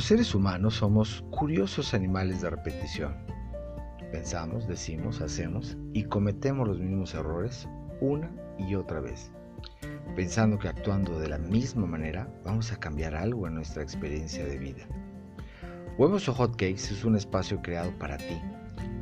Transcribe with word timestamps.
Los 0.00 0.06
seres 0.06 0.34
humanos 0.34 0.76
somos 0.76 1.22
curiosos 1.28 1.92
animales 1.92 2.40
de 2.40 2.48
repetición. 2.48 3.18
Pensamos, 4.10 4.66
decimos, 4.66 5.20
hacemos 5.20 5.76
y 5.92 6.04
cometemos 6.04 6.66
los 6.66 6.80
mismos 6.80 7.12
errores 7.12 7.68
una 8.00 8.30
y 8.56 8.76
otra 8.76 9.00
vez, 9.00 9.30
pensando 10.16 10.58
que 10.58 10.68
actuando 10.68 11.20
de 11.20 11.28
la 11.28 11.36
misma 11.36 11.84
manera 11.84 12.32
vamos 12.46 12.72
a 12.72 12.80
cambiar 12.80 13.14
algo 13.14 13.46
en 13.46 13.56
nuestra 13.56 13.82
experiencia 13.82 14.46
de 14.46 14.56
vida. 14.56 14.86
Huevos 15.98 16.30
o 16.30 16.32
Hotcakes 16.32 16.92
es 16.92 17.04
un 17.04 17.14
espacio 17.14 17.60
creado 17.60 17.92
para 17.98 18.16
ti, 18.16 18.40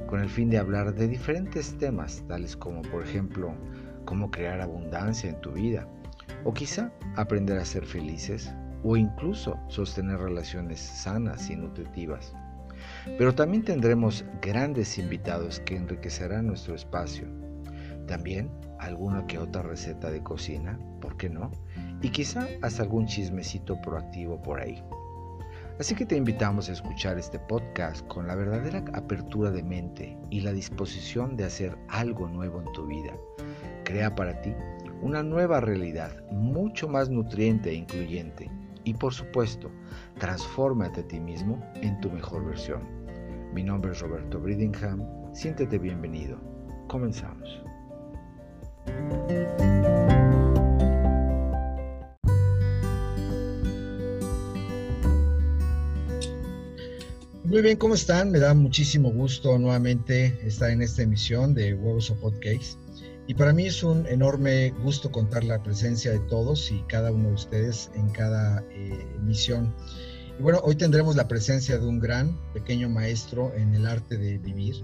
con 0.08 0.18
el 0.18 0.28
fin 0.28 0.50
de 0.50 0.58
hablar 0.58 0.92
de 0.96 1.06
diferentes 1.06 1.78
temas, 1.78 2.24
tales 2.26 2.56
como 2.56 2.82
por 2.82 3.04
ejemplo 3.04 3.54
cómo 4.04 4.32
crear 4.32 4.60
abundancia 4.60 5.30
en 5.30 5.40
tu 5.42 5.52
vida, 5.52 5.86
o 6.42 6.52
quizá 6.52 6.90
aprender 7.14 7.56
a 7.56 7.64
ser 7.64 7.86
felices, 7.86 8.52
o 8.82 8.96
incluso 8.96 9.58
sostener 9.68 10.18
relaciones 10.18 10.80
sanas 10.80 11.50
y 11.50 11.56
nutritivas. 11.56 12.34
Pero 13.18 13.34
también 13.34 13.64
tendremos 13.64 14.24
grandes 14.40 14.98
invitados 14.98 15.60
que 15.60 15.76
enriquecerán 15.76 16.46
nuestro 16.46 16.74
espacio. 16.74 17.26
También 18.06 18.50
alguna 18.78 19.26
que 19.26 19.38
otra 19.38 19.62
receta 19.62 20.10
de 20.10 20.22
cocina, 20.22 20.78
¿por 21.00 21.16
qué 21.16 21.28
no? 21.28 21.50
Y 22.00 22.10
quizá 22.10 22.46
hasta 22.62 22.82
algún 22.82 23.06
chismecito 23.06 23.80
proactivo 23.82 24.40
por 24.40 24.60
ahí. 24.60 24.82
Así 25.78 25.94
que 25.94 26.06
te 26.06 26.16
invitamos 26.16 26.68
a 26.68 26.72
escuchar 26.72 27.18
este 27.18 27.38
podcast 27.38 28.04
con 28.08 28.26
la 28.26 28.34
verdadera 28.34 28.82
apertura 28.94 29.50
de 29.50 29.62
mente 29.62 30.18
y 30.28 30.40
la 30.40 30.52
disposición 30.52 31.36
de 31.36 31.44
hacer 31.44 31.78
algo 31.88 32.28
nuevo 32.28 32.60
en 32.60 32.72
tu 32.72 32.86
vida. 32.86 33.12
Crea 33.84 34.14
para 34.14 34.40
ti 34.40 34.52
una 35.02 35.22
nueva 35.22 35.60
realidad 35.60 36.10
mucho 36.32 36.88
más 36.88 37.10
nutriente 37.10 37.70
e 37.70 37.74
incluyente 37.74 38.50
y 38.88 38.94
por 38.94 39.12
supuesto, 39.12 39.70
transfórmate 40.18 41.00
a 41.00 41.06
ti 41.06 41.20
mismo 41.20 41.62
en 41.74 42.00
tu 42.00 42.10
mejor 42.10 42.46
versión. 42.46 42.80
Mi 43.52 43.62
nombre 43.62 43.92
es 43.92 44.00
Roberto 44.00 44.40
Bridingham, 44.40 45.04
siéntete 45.34 45.78
bienvenido. 45.78 46.38
Comenzamos. 46.88 47.60
Muy 57.44 57.62
bien, 57.62 57.76
¿cómo 57.76 57.94
están? 57.94 58.30
Me 58.30 58.38
da 58.38 58.54
muchísimo 58.54 59.10
gusto 59.10 59.58
nuevamente 59.58 60.38
estar 60.46 60.70
en 60.70 60.80
esta 60.80 61.02
emisión 61.02 61.52
de 61.52 61.74
Huevos 61.74 62.10
o 62.10 62.14
Podcast. 62.20 62.78
Y 63.28 63.34
para 63.34 63.52
mí 63.52 63.66
es 63.66 63.82
un 63.82 64.06
enorme 64.06 64.70
gusto 64.82 65.12
contar 65.12 65.44
la 65.44 65.62
presencia 65.62 66.10
de 66.12 66.18
todos 66.18 66.72
y 66.72 66.80
cada 66.88 67.12
uno 67.12 67.28
de 67.28 67.34
ustedes 67.34 67.90
en 67.94 68.08
cada 68.08 68.64
eh, 68.70 69.06
emisión. 69.16 69.74
Y 70.38 70.42
bueno, 70.42 70.60
hoy 70.64 70.76
tendremos 70.76 71.14
la 71.14 71.28
presencia 71.28 71.78
de 71.78 71.86
un 71.86 71.98
gran 71.98 72.40
pequeño 72.54 72.88
maestro 72.88 73.52
en 73.54 73.74
el 73.74 73.86
arte 73.86 74.16
de 74.16 74.38
vivir. 74.38 74.76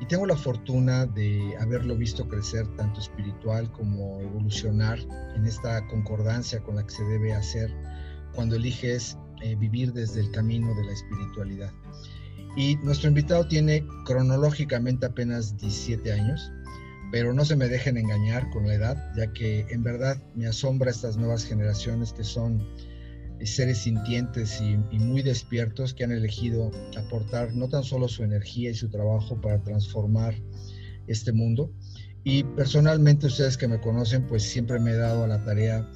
Y 0.00 0.06
tengo 0.06 0.26
la 0.26 0.36
fortuna 0.36 1.06
de 1.06 1.56
haberlo 1.58 1.96
visto 1.96 2.28
crecer 2.28 2.68
tanto 2.76 3.00
espiritual 3.00 3.68
como 3.72 4.20
evolucionar 4.20 5.00
en 5.34 5.44
esta 5.44 5.84
concordancia 5.88 6.62
con 6.62 6.76
la 6.76 6.84
que 6.84 6.94
se 6.94 7.02
debe 7.02 7.34
hacer 7.34 7.74
cuando 8.32 8.54
eliges 8.54 9.18
eh, 9.42 9.56
vivir 9.56 9.92
desde 9.92 10.20
el 10.20 10.30
camino 10.30 10.72
de 10.76 10.84
la 10.84 10.92
espiritualidad. 10.92 11.72
Y 12.56 12.76
nuestro 12.76 13.08
invitado 13.08 13.48
tiene 13.48 13.84
cronológicamente 14.04 15.06
apenas 15.06 15.56
17 15.56 16.12
años 16.12 16.52
pero 17.12 17.34
no 17.34 17.44
se 17.44 17.56
me 17.56 17.68
dejen 17.68 17.98
engañar 17.98 18.48
con 18.48 18.66
la 18.66 18.74
edad, 18.74 19.12
ya 19.14 19.30
que 19.34 19.66
en 19.68 19.82
verdad 19.82 20.16
me 20.34 20.46
asombra 20.46 20.90
estas 20.90 21.18
nuevas 21.18 21.44
generaciones 21.44 22.14
que 22.14 22.24
son 22.24 22.66
seres 23.44 23.78
sintientes 23.78 24.62
y, 24.62 24.76
muy 24.98 25.20
despiertos 25.20 25.92
que 25.92 26.04
han 26.04 26.12
elegido 26.12 26.70
aportar 26.96 27.54
no 27.54 27.68
tan 27.68 27.84
solo 27.84 28.08
su 28.08 28.24
energía 28.24 28.70
y 28.70 28.74
su 28.74 28.88
trabajo 28.88 29.38
para 29.40 29.62
transformar 29.62 30.34
este 31.06 31.32
mundo. 31.32 31.70
Y 32.24 32.44
personalmente 32.44 33.26
ustedes 33.26 33.58
que 33.58 33.68
me 33.68 33.80
conocen, 33.80 34.26
pues 34.26 34.42
siempre 34.44 34.80
me 34.80 34.92
he 34.92 34.96
dado 34.96 35.24
a 35.24 35.28
la 35.28 35.44
tarea 35.44 35.86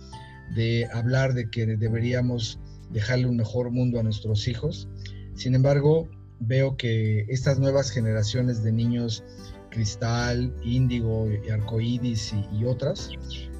de 0.54 0.86
hablar 0.92 1.32
de 1.32 1.48
que 1.48 1.64
deberíamos 1.64 2.60
dejarle 2.90 3.26
un 3.26 3.36
mejor 3.36 3.70
mundo 3.70 4.00
a 4.00 4.02
nuestros 4.02 4.48
hijos. 4.48 4.86
Sin 5.34 5.54
embargo, 5.54 6.10
veo 6.40 6.76
que 6.76 7.24
estas 7.28 7.58
nuevas 7.58 7.90
generaciones 7.90 8.62
de 8.62 8.72
niños 8.72 9.24
Cristal, 9.76 10.50
Índigo, 10.64 11.28
Arcoíris 11.52 12.32
y, 12.32 12.60
y 12.60 12.64
otras, 12.64 13.10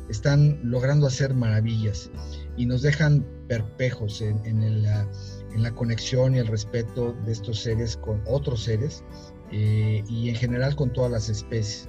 están 0.09 0.59
logrando 0.63 1.07
hacer 1.07 1.35
maravillas 1.35 2.11
y 2.57 2.65
nos 2.65 2.81
dejan 2.81 3.27
perpejos 3.49 4.23
en, 4.23 4.83
la 4.83 5.71
conexión 5.75 6.35
y 6.35 6.39
el 6.39 6.47
respeto 6.47 7.15
de 7.25 7.33
estos 7.33 7.61
seres 7.61 7.97
con 7.97 8.23
otros 8.27 8.65
seres 8.65 9.05
eh, 9.53 10.03
y 10.09 10.29
en 10.29 10.35
general 10.35 10.75
con 10.75 10.93
todas 10.93 11.11
las 11.11 11.29
especies. 11.29 11.89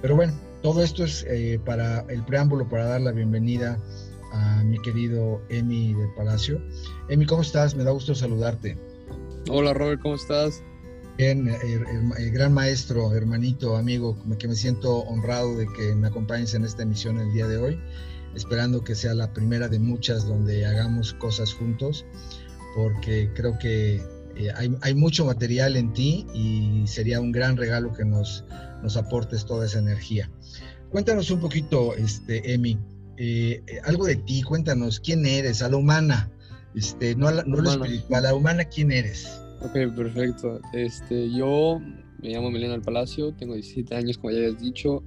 Pero 0.00 0.16
bueno, 0.16 0.32
todo 0.62 0.82
esto 0.82 1.04
es 1.04 1.24
eh, 1.28 1.60
para 1.64 2.00
el 2.08 2.24
preámbulo 2.24 2.68
para 2.68 2.84
dar 2.86 3.00
la 3.02 3.12
bienvenida 3.12 3.78
a 4.32 4.62
mi 4.64 4.78
querido 4.78 5.42
Emi 5.48 5.94
de 5.94 6.08
Palacio. 6.16 6.60
Emi, 7.08 7.26
¿cómo 7.26 7.42
estás? 7.42 7.74
Me 7.74 7.84
da 7.84 7.90
gusto 7.90 8.14
saludarte. 8.14 8.78
Hola 9.50 9.72
Robert, 9.72 10.00
¿cómo 10.02 10.14
estás? 10.14 10.62
Bien, 11.18 11.48
el, 11.48 12.30
gran 12.30 12.54
maestro, 12.54 13.12
hermanito, 13.12 13.76
amigo, 13.76 14.16
que 14.38 14.46
me 14.46 14.54
siento 14.54 14.98
honrado 14.98 15.56
de 15.56 15.66
que 15.66 15.92
me 15.96 16.06
acompañes 16.06 16.54
en 16.54 16.64
esta 16.64 16.84
emisión 16.84 17.18
el 17.18 17.32
día 17.32 17.48
de 17.48 17.56
hoy, 17.56 17.80
esperando 18.36 18.84
que 18.84 18.94
sea 18.94 19.14
la 19.14 19.32
primera 19.32 19.66
de 19.66 19.80
muchas 19.80 20.28
donde 20.28 20.64
hagamos 20.64 21.14
cosas 21.14 21.52
juntos, 21.52 22.06
porque 22.76 23.32
creo 23.34 23.58
que 23.58 23.96
eh, 24.36 24.52
hay, 24.80 24.94
mucho 24.94 25.24
material 25.24 25.74
en 25.74 25.92
ti 25.92 26.24
y 26.32 26.86
sería 26.86 27.20
un 27.20 27.32
gran 27.32 27.56
regalo 27.56 27.92
que 27.92 28.04
nos, 28.04 28.44
nos 28.84 28.96
aportes 28.96 29.44
toda 29.44 29.66
esa 29.66 29.80
energía. 29.80 30.30
Cuéntanos 30.90 31.32
un 31.32 31.40
poquito, 31.40 31.96
este, 31.96 32.54
Emi, 32.54 32.78
eh, 33.16 33.64
algo 33.82 34.06
de 34.06 34.14
ti, 34.14 34.42
cuéntanos 34.42 35.00
quién 35.00 35.26
eres, 35.26 35.62
a 35.62 35.68
la 35.68 35.78
humana, 35.78 36.30
este, 36.76 37.16
no, 37.16 37.26
a 37.26 37.32
la, 37.32 37.42
no 37.42 37.58
a 37.58 37.62
lo 37.62 37.70
espiritual, 37.72 38.24
a 38.24 38.28
la 38.28 38.34
humana, 38.36 38.66
quién 38.66 38.92
eres. 38.92 39.28
Ok, 39.60 39.72
perfecto. 39.96 40.60
Este, 40.72 41.30
yo 41.30 41.80
me 42.22 42.30
llamo 42.30 42.50
Melena 42.50 42.74
del 42.74 42.82
Palacio, 42.82 43.32
tengo 43.32 43.54
17 43.54 43.94
años, 43.94 44.18
como 44.18 44.30
ya 44.30 44.38
habías 44.38 44.60
dicho. 44.60 45.02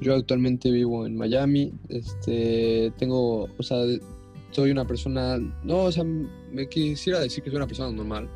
Yo 0.00 0.16
actualmente 0.16 0.70
vivo 0.70 1.06
en 1.06 1.16
Miami. 1.16 1.72
Este, 1.88 2.92
tengo, 2.98 3.48
o 3.56 3.62
sea, 3.62 3.84
soy 4.50 4.72
una 4.72 4.86
persona, 4.86 5.38
no, 5.62 5.84
o 5.84 5.92
sea, 5.92 6.02
me 6.04 6.68
quisiera 6.68 7.20
decir 7.20 7.44
que 7.44 7.50
soy 7.50 7.58
una 7.58 7.68
persona 7.68 7.92
normal, 7.92 8.28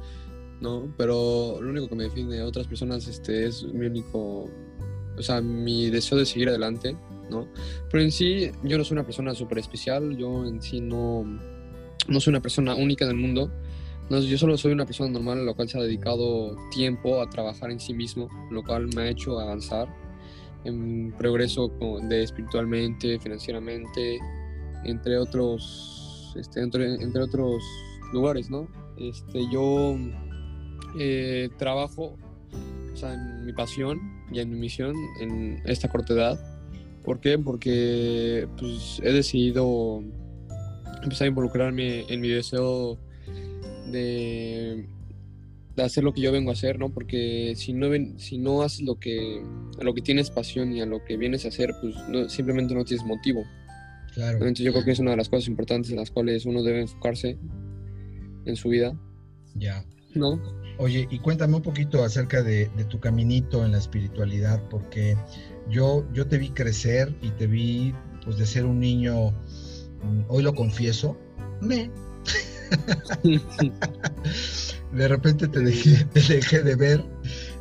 ¿no? 0.60 0.94
Pero 0.96 1.58
lo 1.60 1.70
único 1.70 1.88
que 1.88 1.96
me 1.96 2.04
define 2.04 2.36
de 2.36 2.42
otras 2.42 2.68
personas 2.68 3.08
este, 3.08 3.46
es 3.46 3.64
mi 3.64 3.86
único, 3.86 4.48
o 5.18 5.22
sea, 5.22 5.40
mi 5.40 5.90
deseo 5.90 6.16
de 6.16 6.26
seguir 6.26 6.48
adelante, 6.48 6.96
¿no? 7.28 7.48
Pero 7.90 8.04
en 8.04 8.12
sí, 8.12 8.52
yo 8.62 8.78
no 8.78 8.84
soy 8.84 8.94
una 8.94 9.04
persona 9.04 9.34
súper 9.34 9.58
especial, 9.58 10.16
yo 10.16 10.46
en 10.46 10.62
sí 10.62 10.80
no, 10.80 11.24
no 12.06 12.20
soy 12.20 12.30
una 12.30 12.42
persona 12.42 12.76
única 12.76 13.04
en 13.04 13.10
el 13.10 13.16
mundo 13.16 13.50
no, 14.10 14.20
yo 14.20 14.36
solo 14.36 14.56
soy 14.58 14.72
una 14.72 14.84
persona 14.84 15.10
normal, 15.10 15.46
lo 15.46 15.54
cual 15.54 15.68
se 15.68 15.78
ha 15.78 15.82
dedicado 15.82 16.56
tiempo 16.70 17.22
a 17.22 17.30
trabajar 17.30 17.70
en 17.70 17.80
sí 17.80 17.94
mismo, 17.94 18.28
lo 18.50 18.62
cual 18.62 18.88
me 18.94 19.02
ha 19.02 19.08
hecho 19.08 19.40
avanzar 19.40 19.88
en 20.64 21.12
progreso 21.12 21.70
de 22.08 22.22
espiritualmente, 22.22 23.18
financieramente, 23.18 24.18
entre 24.84 25.18
otros, 25.18 26.34
este, 26.36 26.60
entre, 26.60 26.94
entre, 27.02 27.22
otros 27.22 27.62
lugares, 28.12 28.50
¿no? 28.50 28.68
Este, 28.98 29.42
yo 29.50 29.96
eh, 30.98 31.48
trabajo 31.58 32.16
o 32.92 32.96
sea, 32.96 33.14
en 33.14 33.44
mi 33.46 33.52
pasión 33.52 34.00
y 34.30 34.40
en 34.40 34.50
mi 34.50 34.56
misión 34.56 34.94
en 35.20 35.62
esta 35.64 35.88
corta 35.88 36.14
edad. 36.14 36.40
¿Por 37.02 37.20
qué? 37.20 37.38
Porque 37.38 38.48
pues, 38.58 39.00
he 39.02 39.12
decidido 39.12 40.02
empezar 41.02 41.26
a 41.26 41.28
involucrarme 41.28 42.04
en 42.08 42.20
mi 42.20 42.28
deseo 42.28 42.98
de, 43.90 44.86
hacer 45.76 46.04
lo 46.04 46.12
que 46.12 46.20
yo 46.20 46.32
vengo 46.32 46.50
a 46.50 46.54
hacer, 46.54 46.78
¿no? 46.78 46.90
Porque 46.90 47.54
si 47.56 47.72
no, 47.72 47.88
ven, 47.88 48.18
si 48.18 48.38
no 48.38 48.62
haces 48.62 48.82
lo 48.82 48.98
que, 48.98 49.42
a 49.80 49.84
lo 49.84 49.94
que 49.94 50.02
tienes 50.02 50.30
pasión 50.30 50.72
y 50.72 50.80
a 50.80 50.86
lo 50.86 51.04
que 51.04 51.16
vienes 51.16 51.44
a 51.44 51.48
hacer, 51.48 51.74
pues 51.80 51.94
simplemente 52.32 52.74
no 52.74 52.84
tienes 52.84 53.06
motivo. 53.06 53.44
Claro. 54.14 54.38
Entonces 54.38 54.64
yo 54.64 54.72
creo 54.72 54.84
que 54.84 54.92
es 54.92 55.00
una 55.00 55.10
de 55.12 55.16
las 55.16 55.28
cosas 55.28 55.48
importantes 55.48 55.90
en 55.90 55.96
las 55.96 56.10
cuales 56.10 56.46
uno 56.46 56.62
debe 56.62 56.80
enfocarse 56.82 57.38
en 58.44 58.56
su 58.56 58.68
vida. 58.68 58.96
Ya. 59.56 59.84
¿No? 60.14 60.40
Oye, 60.78 61.06
y 61.10 61.18
cuéntame 61.18 61.56
un 61.56 61.62
poquito 61.62 62.02
acerca 62.02 62.42
de, 62.42 62.66
tu 62.88 62.98
caminito 62.98 63.64
en 63.64 63.72
la 63.72 63.78
espiritualidad, 63.78 64.62
porque 64.68 65.16
yo, 65.68 66.04
yo 66.12 66.26
te 66.26 66.38
vi 66.38 66.50
crecer 66.50 67.14
y 67.22 67.30
te 67.30 67.46
vi, 67.46 67.94
pues, 68.24 68.38
de 68.38 68.46
ser 68.46 68.64
un 68.64 68.80
niño, 68.80 69.30
mm, 69.30 70.24
hoy 70.28 70.42
lo 70.42 70.54
confieso, 70.54 71.16
me, 71.60 71.90
de 74.92 75.08
repente 75.08 75.48
te 75.48 75.60
dejé, 75.60 76.04
te 76.06 76.20
dejé 76.20 76.62
de 76.62 76.74
ver 76.76 77.04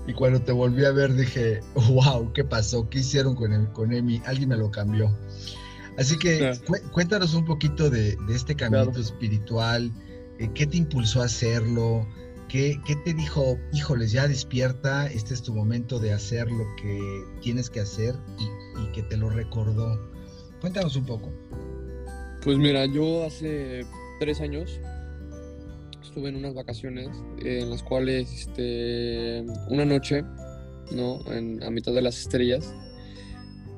y 0.06 0.14
cuando 0.14 0.42
te 0.42 0.52
volví 0.52 0.86
a 0.86 0.92
ver 0.92 1.14
dije, 1.14 1.62
wow, 1.76 2.32
¿qué 2.34 2.44
pasó? 2.44 2.90
¿Qué 2.90 3.00
hicieron 3.00 3.36
con, 3.36 3.54
el, 3.54 3.68
con 3.70 3.94
Emi? 3.94 4.22
Alguien 4.26 4.50
me 4.50 4.58
lo 4.58 4.70
cambió. 4.70 5.16
Así 5.98 6.18
que 6.18 6.52
cuéntanos 6.92 7.34
un 7.34 7.46
poquito 7.46 7.90
de, 7.90 8.18
este 8.30 8.56
camino 8.56 8.92
espiritual, 8.92 9.92
eh, 10.40 10.50
¿qué 10.54 10.66
te 10.66 10.78
impulsó 10.78 11.22
a 11.22 11.26
hacerlo? 11.26 12.08
¿Qué, 12.50 12.80
¿Qué, 12.86 12.96
te 12.98 13.14
dijo, 13.14 13.58
híjoles, 13.72 14.12
ya 14.12 14.28
despierta, 14.28 15.08
este 15.08 15.34
es 15.34 15.42
tu 15.42 15.54
momento 15.54 16.00
de 16.00 16.14
hacer 16.14 16.52
lo 16.52 16.66
que 16.82 17.24
tienes 17.42 17.70
que 17.70 17.80
hacer 17.80 18.16
y, 18.38 18.82
y 18.82 18.92
que 18.92 19.04
te 19.04 19.18
lo 19.18 19.30
recordó? 19.30 20.12
Cuéntanos 20.60 20.96
un 20.96 21.06
poco. 21.06 21.32
Pues 22.44 22.58
mira, 22.58 22.86
yo 22.86 23.26
hace 23.26 23.86
tres 24.20 24.42
años 24.42 24.80
estuve 26.14 26.30
en 26.30 26.36
unas 26.36 26.54
vacaciones 26.54 27.10
en 27.44 27.72
las 27.72 27.82
cuales 27.82 28.32
este, 28.32 29.44
una 29.68 29.84
noche, 29.84 30.24
¿no? 30.92 31.20
En, 31.34 31.64
a 31.64 31.72
mitad 31.72 31.92
de 31.92 32.04
las 32.04 32.20
estrellas, 32.20 32.72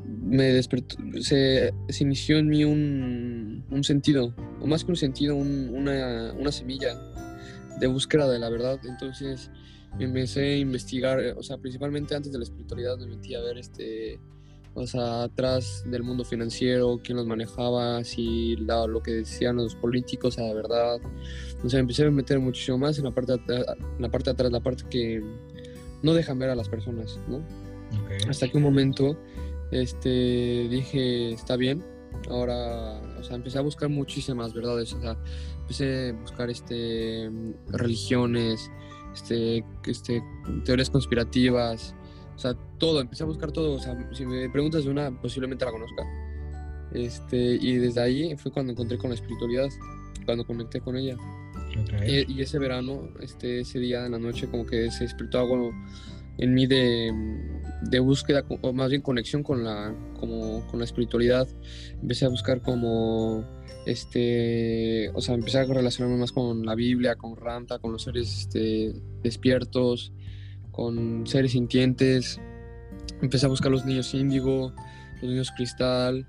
me 0.03 0.43
despertó, 0.43 0.97
se, 1.21 1.73
inició 2.01 2.37
en 2.37 2.49
mí 2.49 2.65
un, 2.65 3.63
un, 3.71 3.83
sentido, 3.85 4.35
o 4.59 4.67
más 4.67 4.83
que 4.83 4.91
un 4.91 4.97
sentido, 4.97 5.33
un, 5.37 5.69
una, 5.73 6.33
una 6.33 6.51
semilla 6.51 6.99
de 7.79 7.87
búsqueda 7.87 8.29
de 8.29 8.37
la 8.37 8.49
verdad. 8.49 8.81
Entonces 8.83 9.49
empecé 9.97 10.55
a 10.55 10.57
investigar, 10.57 11.19
o 11.37 11.41
sea, 11.41 11.57
principalmente 11.57 12.15
antes 12.15 12.33
de 12.33 12.37
la 12.37 12.43
espiritualidad 12.43 12.97
me 12.97 13.07
metí 13.07 13.33
a 13.33 13.39
ver 13.39 13.59
este 13.59 14.19
o 14.75 14.85
sea, 14.85 15.23
atrás 15.23 15.83
del 15.87 16.03
mundo 16.03 16.25
financiero, 16.25 16.99
quién 17.01 17.17
los 17.17 17.25
manejaba, 17.25 18.03
si 18.03 18.57
la, 18.57 18.85
lo 18.85 19.01
que 19.01 19.11
decían 19.11 19.55
los 19.55 19.73
políticos 19.75 20.37
era 20.37 20.53
verdad. 20.53 20.99
O 21.63 21.69
sea, 21.69 21.79
empecé 21.79 22.05
a 22.05 22.11
meter 22.11 22.39
muchísimo 22.39 22.77
más 22.77 22.97
en 22.97 23.05
la 23.05 23.11
parte 23.11 23.37
de, 23.47 23.65
la 23.99 24.09
parte 24.09 24.29
de 24.29 24.31
atrás, 24.31 24.51
la 24.51 24.59
parte 24.59 24.83
que 24.89 25.23
no 26.03 26.13
dejan 26.13 26.37
ver 26.39 26.49
a 26.49 26.55
las 26.55 26.67
personas, 26.67 27.19
¿no? 27.27 27.37
Okay. 28.03 28.17
Hasta 28.29 28.49
que 28.49 28.57
un 28.57 28.63
momento 28.63 29.17
este, 29.71 30.67
dije, 30.69 31.31
está 31.31 31.55
bien, 31.55 31.81
ahora, 32.29 33.01
o 33.17 33.23
sea, 33.23 33.37
empecé 33.37 33.57
a 33.57 33.61
buscar 33.61 33.89
muchísimas 33.89 34.53
verdades, 34.53 34.93
o 34.93 34.99
sea, 34.99 35.17
empecé 35.61 36.09
a 36.09 36.21
buscar 36.21 36.49
este, 36.49 37.31
religiones, 37.69 38.69
este, 39.13 39.63
este, 39.85 40.21
teorías 40.65 40.89
conspirativas, 40.89 41.95
o 42.35 42.39
sea, 42.39 42.53
todo, 42.77 43.01
empecé 43.01 43.23
a 43.23 43.27
buscar 43.27 43.51
todo. 43.51 43.73
O 43.73 43.79
sea, 43.79 43.97
si 44.13 44.25
me 44.25 44.49
preguntas 44.49 44.83
de 44.83 44.91
una, 44.91 45.09
posiblemente 45.21 45.65
la 45.65 45.71
conozca. 45.71 46.03
Este, 46.93 47.57
y 47.61 47.75
desde 47.75 48.01
ahí 48.01 48.35
fue 48.37 48.51
cuando 48.51 48.71
encontré 48.71 48.97
con 48.97 49.09
la 49.09 49.15
espiritualidad, 49.15 49.69
cuando 50.25 50.45
conecté 50.45 50.81
con 50.81 50.97
ella. 50.97 51.17
Okay. 51.83 52.25
Y, 52.27 52.33
y, 52.33 52.41
ese 52.41 52.59
verano, 52.59 53.09
este, 53.21 53.61
ese 53.61 53.79
día 53.79 54.05
en 54.05 54.13
la 54.13 54.19
noche, 54.19 54.47
como 54.47 54.65
que 54.65 54.91
se 54.91 55.03
despertó 55.03 55.39
algo 55.39 55.73
en 56.37 56.53
mí 56.53 56.67
de, 56.67 57.13
de, 57.81 57.99
búsqueda, 57.99 58.43
o 58.61 58.73
más 58.73 58.89
bien 58.89 59.01
conexión 59.01 59.43
con 59.43 59.63
la, 59.63 59.93
como, 60.19 60.65
con 60.67 60.79
la 60.79 60.85
espiritualidad. 60.85 61.47
Empecé 62.01 62.25
a 62.25 62.29
buscar 62.29 62.61
como, 62.61 63.45
este, 63.85 65.09
o 65.13 65.21
sea, 65.21 65.35
empecé 65.35 65.59
a 65.59 65.65
relacionarme 65.65 66.17
más 66.17 66.31
con 66.31 66.65
la 66.65 66.75
Biblia, 66.75 67.15
con 67.15 67.35
Ranta, 67.35 67.79
con 67.79 67.93
los 67.93 68.03
seres 68.03 68.41
este, 68.41 68.93
despiertos 69.21 70.11
con 70.75 71.25
seres 71.25 71.53
sintientes. 71.53 72.39
Empecé 73.21 73.45
a 73.45 73.49
buscar 73.49 73.71
los 73.71 73.85
niños 73.85 74.13
índigo, 74.13 74.73
los 75.21 75.31
niños 75.31 75.51
cristal 75.55 76.27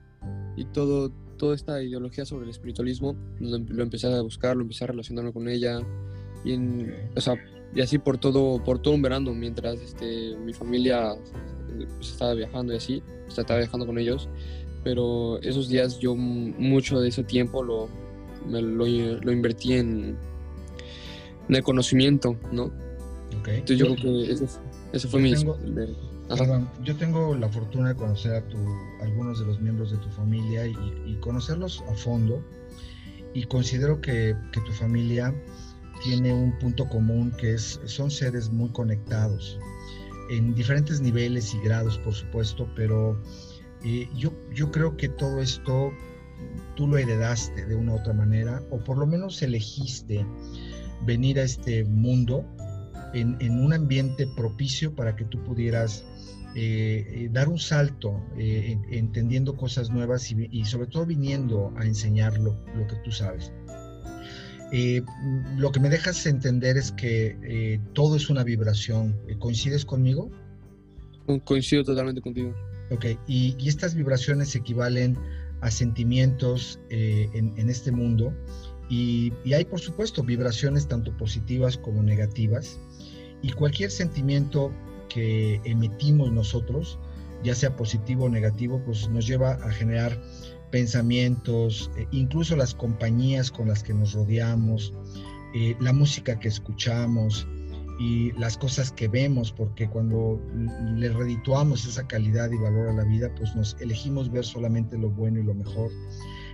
y 0.56 0.64
todo, 0.66 1.10
toda 1.36 1.54
esta 1.54 1.82
ideología 1.82 2.24
sobre 2.24 2.44
el 2.44 2.50
espiritualismo. 2.50 3.16
Lo, 3.40 3.58
lo 3.58 3.82
empecé 3.82 4.06
a 4.06 4.20
buscar, 4.22 4.56
lo 4.56 4.62
empecé 4.62 4.84
a 4.84 4.88
relacionarme 4.88 5.32
con 5.32 5.48
ella. 5.48 5.80
Y, 6.44 6.54
o 7.16 7.20
sea, 7.20 7.34
y 7.74 7.80
así 7.80 7.98
por 7.98 8.18
todo, 8.18 8.62
por 8.62 8.80
todo 8.80 8.94
un 8.94 9.02
verano, 9.02 9.34
mientras 9.34 9.80
este, 9.80 10.36
mi 10.36 10.52
familia 10.52 11.14
pues, 11.96 12.10
estaba 12.12 12.34
viajando 12.34 12.72
y 12.72 12.76
así, 12.76 13.02
estaba 13.28 13.58
viajando 13.58 13.84
con 13.84 13.98
ellos. 13.98 14.28
Pero 14.84 15.40
esos 15.42 15.68
días 15.68 15.98
yo 15.98 16.14
mucho 16.14 17.00
de 17.00 17.08
ese 17.08 17.24
tiempo 17.24 17.64
lo, 17.64 17.88
lo, 18.48 18.86
lo 18.86 19.32
invertí 19.32 19.72
en, 19.72 20.16
en 21.48 21.54
el 21.54 21.62
conocimiento, 21.64 22.38
¿no? 22.52 22.85
Okay. 23.40 23.58
Entonces 23.58 23.78
yo, 23.78 23.94
creo 23.94 23.96
que 23.96 24.32
eso, 24.32 24.46
eso 24.92 25.08
fue 25.08 25.20
mi... 25.20 25.34
Tengo, 25.34 25.58
perdón, 26.28 26.68
yo 26.82 26.96
tengo 26.96 27.34
la 27.34 27.48
fortuna 27.48 27.90
de 27.90 27.94
conocer 27.96 28.34
a 28.34 28.48
tu, 28.48 28.58
algunos 29.00 29.38
de 29.38 29.46
los 29.46 29.60
miembros 29.60 29.90
de 29.92 29.98
tu 29.98 30.08
familia 30.10 30.66
y, 30.66 30.76
y 31.06 31.16
conocerlos 31.20 31.82
a 31.88 31.94
fondo 31.94 32.42
y 33.34 33.44
considero 33.44 34.00
que, 34.00 34.34
que, 34.52 34.60
tu 34.62 34.72
familia 34.72 35.34
tiene 36.02 36.32
un 36.32 36.58
punto 36.58 36.88
común 36.88 37.32
que 37.32 37.54
es, 37.54 37.80
son 37.84 38.10
seres 38.10 38.50
muy 38.50 38.70
conectados 38.70 39.58
en 40.30 40.54
diferentes 40.54 41.00
niveles 41.00 41.54
y 41.54 41.60
grados, 41.60 41.98
por 41.98 42.14
supuesto, 42.14 42.68
pero 42.74 43.20
eh, 43.84 44.08
yo, 44.16 44.32
yo 44.52 44.70
creo 44.70 44.96
que 44.96 45.08
todo 45.08 45.40
esto 45.40 45.92
tú 46.74 46.86
lo 46.86 46.98
heredaste 46.98 47.64
de 47.66 47.74
una 47.74 47.94
u 47.94 47.96
otra 47.96 48.12
manera, 48.12 48.62
o 48.70 48.78
por 48.78 48.98
lo 48.98 49.06
menos 49.06 49.40
elegiste 49.42 50.26
venir 51.04 51.38
a 51.38 51.42
este 51.42 51.84
mundo 51.84 52.44
en, 53.20 53.36
en 53.40 53.62
un 53.62 53.72
ambiente 53.72 54.26
propicio 54.36 54.94
para 54.94 55.16
que 55.16 55.24
tú 55.24 55.42
pudieras 55.42 56.04
eh, 56.54 57.06
eh, 57.08 57.28
dar 57.30 57.48
un 57.48 57.58
salto, 57.58 58.22
eh, 58.38 58.78
entendiendo 58.90 59.56
cosas 59.56 59.90
nuevas 59.90 60.30
y, 60.30 60.48
y, 60.50 60.64
sobre 60.64 60.86
todo 60.86 61.04
viniendo 61.06 61.72
a 61.76 61.84
enseñar 61.84 62.38
lo, 62.38 62.58
lo 62.74 62.86
que 62.86 62.96
tú 63.04 63.10
sabes. 63.12 63.52
Eh, 64.72 65.02
lo 65.56 65.70
que 65.70 65.80
me 65.80 65.88
dejas 65.88 66.26
entender 66.26 66.76
es 66.76 66.90
que 66.92 67.38
eh, 67.42 67.80
todo 67.92 68.16
es 68.16 68.30
una 68.30 68.42
vibración. 68.42 69.16
¿Coincides 69.38 69.84
conmigo? 69.84 70.30
Coincido 71.44 71.84
totalmente 71.84 72.20
contigo. 72.20 72.54
Ok, 72.90 73.04
y, 73.26 73.56
y 73.58 73.68
estas 73.68 73.94
vibraciones 73.94 74.54
equivalen 74.54 75.16
a 75.60 75.70
sentimientos 75.70 76.80
eh, 76.90 77.28
en, 77.32 77.52
en, 77.56 77.68
este 77.68 77.90
mundo 77.90 78.32
y, 78.88 79.32
y, 79.44 79.54
hay 79.54 79.64
por 79.64 79.80
supuesto 79.80 80.22
vibraciones 80.22 80.86
tanto 80.86 81.16
positivas 81.16 81.76
como 81.78 82.02
negativas 82.02 82.78
y 83.42 83.50
cualquier 83.52 83.90
sentimiento 83.90 84.72
que 85.08 85.60
emitimos 85.64 86.32
nosotros, 86.32 86.98
ya 87.42 87.54
sea 87.54 87.76
positivo 87.76 88.24
o 88.24 88.28
negativo, 88.28 88.82
pues 88.84 89.08
nos 89.08 89.26
lleva 89.26 89.52
a 89.52 89.70
generar 89.70 90.20
pensamientos, 90.70 91.90
eh, 91.96 92.06
incluso 92.10 92.56
las 92.56 92.74
compañías 92.74 93.50
con 93.50 93.68
las 93.68 93.82
que 93.82 93.94
nos 93.94 94.12
rodeamos, 94.12 94.92
eh, 95.54 95.76
la 95.80 95.92
música 95.92 96.38
que 96.38 96.48
escuchamos 96.48 97.46
y 97.98 98.32
las 98.32 98.58
cosas 98.58 98.92
que 98.92 99.08
vemos, 99.08 99.52
porque 99.52 99.88
cuando 99.88 100.40
le 100.96 101.08
redituamos 101.08 101.86
esa 101.86 102.06
calidad 102.06 102.50
y 102.50 102.58
valor 102.58 102.88
a 102.88 102.92
la 102.92 103.04
vida, 103.04 103.34
pues 103.36 103.54
nos 103.56 103.76
elegimos 103.80 104.30
ver 104.30 104.44
solamente 104.44 104.98
lo 104.98 105.08
bueno 105.08 105.40
y 105.40 105.44
lo 105.44 105.54
mejor. 105.54 105.90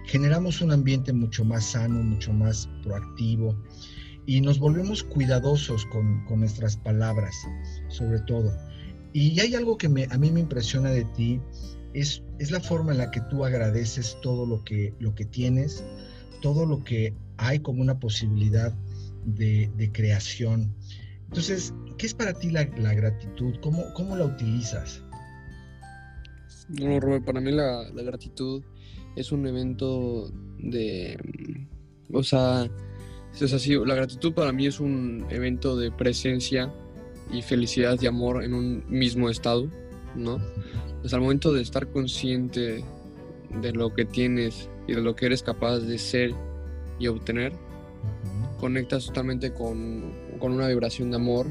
Generamos 0.06 0.60
un 0.60 0.72
ambiente 0.72 1.12
mucho 1.12 1.44
más 1.44 1.64
sano, 1.64 2.02
mucho 2.02 2.32
más 2.32 2.68
proactivo 2.82 3.56
y 4.26 4.40
nos 4.40 4.58
volvemos 4.58 5.02
cuidadosos 5.02 5.84
con, 5.86 6.24
con 6.26 6.40
nuestras 6.40 6.76
palabras, 6.76 7.34
sobre 7.88 8.20
todo. 8.20 8.52
Y 9.12 9.38
hay 9.40 9.54
algo 9.54 9.76
que 9.76 9.88
me, 9.88 10.06
a 10.10 10.18
mí 10.18 10.30
me 10.30 10.40
impresiona 10.40 10.90
de 10.90 11.04
ti, 11.16 11.40
es, 11.92 12.22
es, 12.38 12.50
la 12.50 12.60
forma 12.60 12.92
en 12.92 12.98
la 12.98 13.10
que 13.10 13.20
tú 13.22 13.44
agradeces 13.44 14.16
todo 14.22 14.46
lo 14.46 14.64
que, 14.64 14.94
lo 14.98 15.14
que 15.14 15.24
tienes, 15.24 15.84
todo 16.40 16.64
lo 16.64 16.82
que 16.82 17.14
hay 17.36 17.60
como 17.60 17.82
una 17.82 17.98
posibilidad 17.98 18.72
de, 19.24 19.70
de 19.76 19.92
creación. 19.92 20.74
Entonces, 21.24 21.74
¿qué 21.98 22.06
es 22.06 22.14
para 22.14 22.32
ti 22.32 22.50
la, 22.50 22.64
la 22.78 22.94
gratitud? 22.94 23.54
¿Cómo, 23.62 23.84
¿Cómo, 23.94 24.16
la 24.16 24.24
utilizas? 24.26 25.02
No, 26.68 27.00
Robert, 27.00 27.24
para 27.24 27.40
mí 27.40 27.50
la, 27.50 27.90
la, 27.90 28.02
gratitud 28.02 28.62
es 29.16 29.32
un 29.32 29.46
evento 29.46 30.30
de, 30.58 31.18
o 32.12 32.22
sea, 32.22 32.70
es 33.40 33.52
así, 33.52 33.74
la 33.74 33.94
gratitud 33.94 34.32
para 34.32 34.52
mí 34.52 34.66
es 34.66 34.78
un 34.80 35.26
evento 35.30 35.76
de 35.76 35.90
presencia 35.90 36.72
y 37.32 37.42
felicidad 37.42 37.98
y 38.00 38.06
amor 38.06 38.44
en 38.44 38.54
un 38.54 38.84
mismo 38.88 39.30
estado, 39.30 39.70
¿no? 40.14 40.38
Pues 41.00 41.14
al 41.14 41.20
momento 41.20 41.52
de 41.52 41.62
estar 41.62 41.88
consciente 41.88 42.84
de 43.60 43.72
lo 43.72 43.94
que 43.94 44.04
tienes 44.04 44.68
y 44.86 44.94
de 44.94 45.00
lo 45.00 45.16
que 45.16 45.26
eres 45.26 45.42
capaz 45.42 45.80
de 45.80 45.98
ser 45.98 46.34
y 46.98 47.06
obtener, 47.08 47.52
conectas 48.60 49.06
totalmente 49.06 49.52
con, 49.52 50.12
con 50.38 50.52
una 50.52 50.68
vibración 50.68 51.10
de 51.10 51.16
amor 51.16 51.46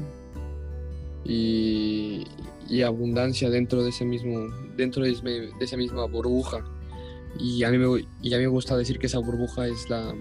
y, 1.24 2.24
y, 2.68 2.82
abundancia 2.82 3.50
dentro 3.50 3.82
de 3.82 3.90
ese 3.90 4.04
mismo, 4.04 4.48
dentro 4.76 5.04
de, 5.04 5.12
de 5.12 5.52
esa 5.60 5.76
misma 5.76 6.06
burbuja. 6.06 6.64
Y 7.38 7.64
a, 7.64 7.70
mí 7.70 7.78
me, 7.78 8.06
y 8.22 8.34
a 8.34 8.38
mí 8.38 8.44
me 8.44 8.48
gusta 8.48 8.76
decir 8.76 8.98
que 8.98 9.06
esa 9.06 9.18
burbuja 9.18 9.66
es 9.66 9.88
la, 9.88 10.14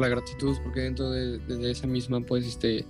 la 0.00 0.08
gratitud, 0.08 0.56
porque 0.62 0.80
dentro 0.80 1.10
de, 1.10 1.70
esa 1.70 1.86
misma 1.86 2.20
puedes 2.20 2.46
este, 2.46 2.84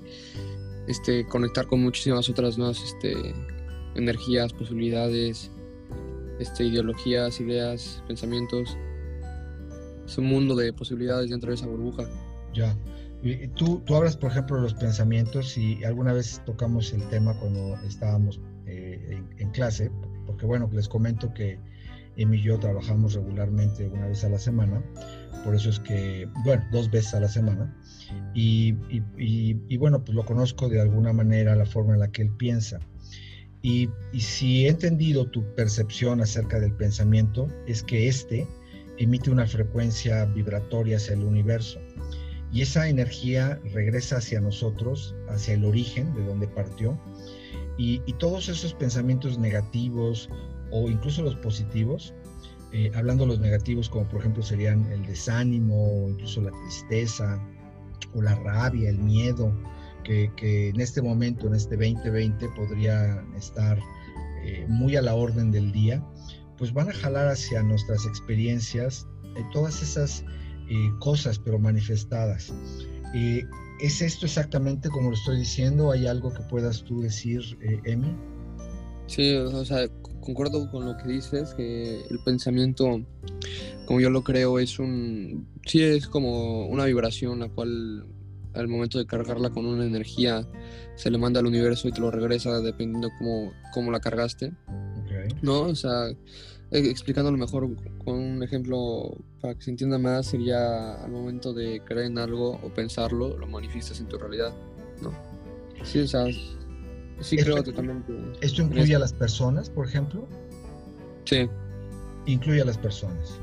este, 0.88 1.26
conectar 1.26 1.66
con 1.66 1.82
muchísimas 1.82 2.28
otras 2.28 2.58
nuevas 2.58 2.82
este, 2.82 3.34
energías, 3.94 4.52
posibilidades, 4.52 5.50
este, 6.38 6.64
ideologías, 6.64 7.40
ideas, 7.40 8.02
pensamientos. 8.06 8.76
Es 10.06 10.18
un 10.18 10.26
mundo 10.26 10.54
de 10.54 10.72
posibilidades 10.72 11.30
dentro 11.30 11.50
de 11.50 11.56
esa 11.56 11.66
burbuja. 11.66 12.08
Ya. 12.54 12.76
Tú, 13.56 13.82
tú 13.84 13.96
hablas, 13.96 14.16
por 14.16 14.30
ejemplo, 14.30 14.56
de 14.56 14.62
los 14.62 14.74
pensamientos 14.74 15.56
y 15.56 15.82
alguna 15.84 16.12
vez 16.12 16.40
tocamos 16.44 16.92
el 16.92 17.02
tema 17.08 17.36
cuando 17.40 17.74
estábamos 17.86 18.40
eh, 18.66 19.22
en, 19.38 19.50
clase, 19.50 19.90
porque 20.26 20.46
bueno, 20.46 20.68
les 20.72 20.88
comento 20.88 21.32
que 21.32 21.58
Emi 22.16 22.38
y 22.38 22.42
yo 22.42 22.58
trabajamos 22.58 23.14
regularmente 23.14 23.88
una 23.88 24.06
vez 24.06 24.24
a 24.24 24.28
la 24.28 24.38
semana, 24.38 24.82
por 25.44 25.54
eso 25.54 25.70
es 25.70 25.78
que, 25.78 26.28
bueno, 26.44 26.64
dos 26.72 26.90
veces 26.90 27.14
a 27.14 27.20
la 27.20 27.28
semana. 27.28 27.72
Y, 28.34 28.74
y, 29.16 29.76
bueno, 29.76 30.04
pues 30.04 30.14
lo 30.16 30.24
conozco 30.24 30.68
de 30.68 30.80
alguna 30.80 31.12
manera, 31.12 31.54
la 31.54 31.66
forma 31.66 31.94
en 31.94 32.00
la 32.00 32.10
que 32.10 32.22
él 32.22 32.30
piensa. 32.36 32.80
Y, 33.62 33.88
si 34.18 34.66
he 34.66 34.68
entendido 34.68 35.26
tu 35.26 35.44
percepción 35.54 36.20
acerca 36.20 36.60
del 36.60 36.72
pensamiento, 36.72 37.48
es 37.66 37.82
que 37.82 38.08
éste 38.08 38.46
emite 38.98 39.30
una 39.30 39.46
frecuencia 39.46 40.24
vibratoria 40.24 40.96
hacia 40.96 41.14
el 41.14 41.22
universo. 41.22 41.80
Y 42.52 42.62
esa 42.62 42.88
energía 42.88 43.60
regresa 43.72 44.16
hacia 44.16 44.40
nosotros, 44.40 45.14
hacia 45.28 45.54
el 45.54 45.64
origen 45.64 46.14
de 46.14 46.24
donde 46.24 46.48
partió. 46.48 46.98
Y, 47.78 48.00
todos 48.18 48.48
esos 48.48 48.72
pensamientos 48.74 49.38
negativos 49.38 50.28
o 50.70 50.88
incluso 50.90 51.22
los 51.22 51.36
positivos, 51.36 52.14
eh, 52.72 52.90
hablando 52.94 53.24
de 53.24 53.28
los 53.28 53.40
negativos 53.40 53.88
como 53.88 54.08
por 54.08 54.20
ejemplo 54.20 54.42
serían 54.42 54.84
el 54.92 55.06
desánimo 55.06 56.04
o 56.04 56.10
incluso 56.10 56.42
la 56.42 56.50
tristeza 56.50 57.40
o 58.14 58.22
la 58.22 58.34
rabia, 58.34 58.90
el 58.90 58.98
miedo, 58.98 59.52
que, 60.04 60.68
en 60.68 60.80
este 60.80 61.02
momento, 61.02 61.48
en 61.48 61.54
este 61.54 61.76
2020, 61.76 62.48
podría 62.50 63.24
estar 63.36 63.78
eh, 64.44 64.64
muy 64.68 64.94
a 64.94 65.02
la 65.02 65.14
orden 65.14 65.50
del 65.50 65.72
día, 65.72 66.04
pues 66.58 66.72
van 66.72 66.88
a 66.88 66.92
jalar 66.92 67.26
hacia 67.26 67.62
nuestras 67.62 68.06
experiencias 68.06 69.06
eh, 69.34 69.42
todas 69.52 69.82
esas 69.82 70.24
cosas, 70.98 71.38
pero 71.38 71.60
manifestadas. 71.60 72.52
¿Es 73.80 74.02
esto 74.02 74.26
exactamente 74.26 74.88
como 74.88 75.10
lo 75.10 75.16
estoy 75.16 75.38
diciendo? 75.38 75.92
¿Hay 75.92 76.08
algo 76.08 76.32
que 76.32 76.42
puedas 76.42 76.82
tú 76.82 77.02
decir, 77.02 77.40
Emi? 77.84 78.16
Sí, 79.06 79.36
o 79.36 79.64
sea, 79.64 79.88
concuerdo 80.26 80.68
con 80.72 80.84
lo 80.84 80.96
que 80.96 81.06
dices, 81.06 81.54
que 81.54 82.04
el 82.10 82.18
pensamiento, 82.18 83.00
como 83.86 84.00
yo 84.00 84.10
lo 84.10 84.24
creo, 84.24 84.58
es 84.58 84.80
un, 84.80 85.46
sí 85.64 85.82
es 85.82 86.08
como 86.08 86.66
una 86.66 86.84
vibración, 86.84 87.38
la 87.38 87.48
cual 87.48 88.04
al 88.54 88.66
momento 88.66 88.98
de 88.98 89.06
cargarla 89.06 89.50
con 89.50 89.66
una 89.66 89.86
energía 89.86 90.44
se 90.96 91.10
le 91.12 91.18
manda 91.18 91.38
al 91.38 91.46
universo 91.46 91.86
y 91.86 91.92
te 91.92 92.00
lo 92.00 92.10
regresa 92.10 92.60
dependiendo 92.60 93.10
cómo, 93.18 93.52
cómo 93.72 93.92
la 93.92 94.00
cargaste. 94.00 94.52
¿No? 95.42 95.62
O 95.62 95.74
sea, 95.76 96.08
e, 96.08 96.78
explicándolo 96.78 97.36
mejor 97.36 97.68
con 98.04 98.14
un 98.16 98.42
ejemplo 98.42 99.16
para 99.40 99.54
que 99.54 99.62
se 99.62 99.70
entienda 99.70 99.98
más, 99.98 100.26
sería 100.26 100.94
al 101.04 101.12
momento 101.12 101.52
de 101.52 101.82
creer 101.84 102.06
en 102.06 102.18
algo 102.18 102.58
o 102.62 102.74
pensarlo, 102.74 103.36
lo 103.36 103.46
manifiestas 103.46 104.00
en 104.00 104.08
tu 104.08 104.18
realidad, 104.18 104.52
¿no? 105.00 105.12
Sí, 105.84 106.00
o 106.00 106.08
sea, 106.08 106.24
Sí, 107.20 107.36
creo 107.36 107.62
totalmente. 107.62 108.12
¿Esto 108.40 108.62
incluye 108.62 108.94
a 108.94 108.98
las 108.98 109.12
personas, 109.12 109.70
por 109.70 109.86
ejemplo? 109.86 110.28
Sí. 111.24 111.48
Incluye 112.26 112.62
a 112.62 112.64
las 112.64 112.78
personas. 112.78 113.40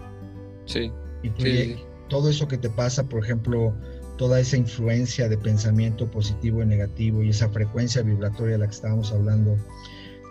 Sí. 0.65 0.92
Incluye 1.24 1.84
todo 2.10 2.30
eso 2.30 2.48
que 2.48 2.58
te 2.58 2.70
pasa, 2.70 3.03
por 3.03 3.24
ejemplo, 3.24 3.74
toda 4.18 4.39
esa 4.39 4.58
influencia 4.58 5.27
de 5.27 5.38
pensamiento 5.38 6.10
positivo 6.10 6.62
y 6.62 6.65
negativo 6.65 7.24
y 7.24 7.30
esa 7.30 7.50
frecuencia 7.50 8.01
vibratoria 8.03 8.53
de 8.53 8.60
la 8.60 8.68
que 8.68 8.75
estábamos 8.75 9.12
hablando 9.12 9.58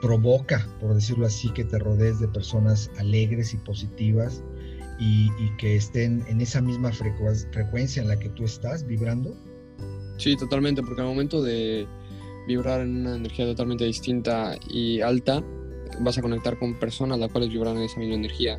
provoca, 0.00 0.66
por 0.80 0.94
decirlo 0.94 1.26
así, 1.26 1.50
que 1.52 1.64
te 1.64 1.78
rodees 1.78 2.20
de 2.20 2.28
personas 2.28 2.90
alegres 2.98 3.54
y 3.54 3.56
positivas 3.58 4.42
y, 4.98 5.30
y 5.38 5.56
que 5.58 5.76
estén 5.76 6.24
en 6.28 6.40
esa 6.40 6.60
misma 6.60 6.92
frecuencia 6.92 8.02
en 8.02 8.08
la 8.08 8.18
que 8.18 8.28
tú 8.30 8.44
estás 8.44 8.86
vibrando. 8.86 9.34
Sí, 10.18 10.36
totalmente, 10.36 10.82
porque 10.82 11.00
al 11.00 11.08
momento 11.08 11.42
de, 11.42 11.86
vibrar 12.46 12.80
en 12.80 13.00
una 13.00 13.16
energía 13.16 13.46
totalmente 13.46 13.84
distinta 13.84 14.56
y 14.70 15.00
alta, 15.00 15.42
vas 16.00 16.18
a 16.18 16.22
conectar 16.22 16.58
con 16.58 16.78
personas 16.78 17.18
las 17.18 17.30
cuales 17.30 17.50
vibran 17.50 17.76
en 17.76 17.84
esa 17.84 17.98
misma 17.98 18.14
energía. 18.14 18.58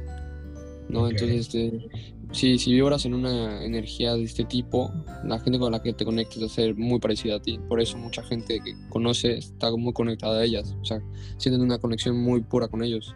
¿no? 0.89 1.09
Entonces, 1.09 1.47
este, 1.47 1.89
si, 2.31 2.57
si 2.57 2.73
vibras 2.73 3.05
en 3.05 3.13
una 3.13 3.63
energía 3.63 4.13
de 4.15 4.23
este 4.23 4.43
tipo, 4.43 4.91
la 5.23 5.39
gente 5.39 5.59
con 5.59 5.71
la 5.71 5.81
que 5.81 5.93
te 5.93 6.05
conectes 6.05 6.41
va 6.41 6.47
a 6.47 6.49
ser 6.49 6.75
muy 6.75 6.99
parecida 6.99 7.35
a 7.35 7.41
ti. 7.41 7.59
Por 7.67 7.79
eso 7.79 7.97
mucha 7.97 8.23
gente 8.23 8.59
que 8.59 8.75
conoce 8.89 9.37
está 9.37 9.71
muy 9.71 9.93
conectada 9.93 10.39
a 10.39 10.43
ellas. 10.43 10.75
O 10.81 10.85
sea, 10.85 11.01
sienten 11.37 11.61
una 11.61 11.77
conexión 11.77 12.17
muy 12.17 12.41
pura 12.41 12.67
con 12.67 12.83
ellos. 12.83 13.15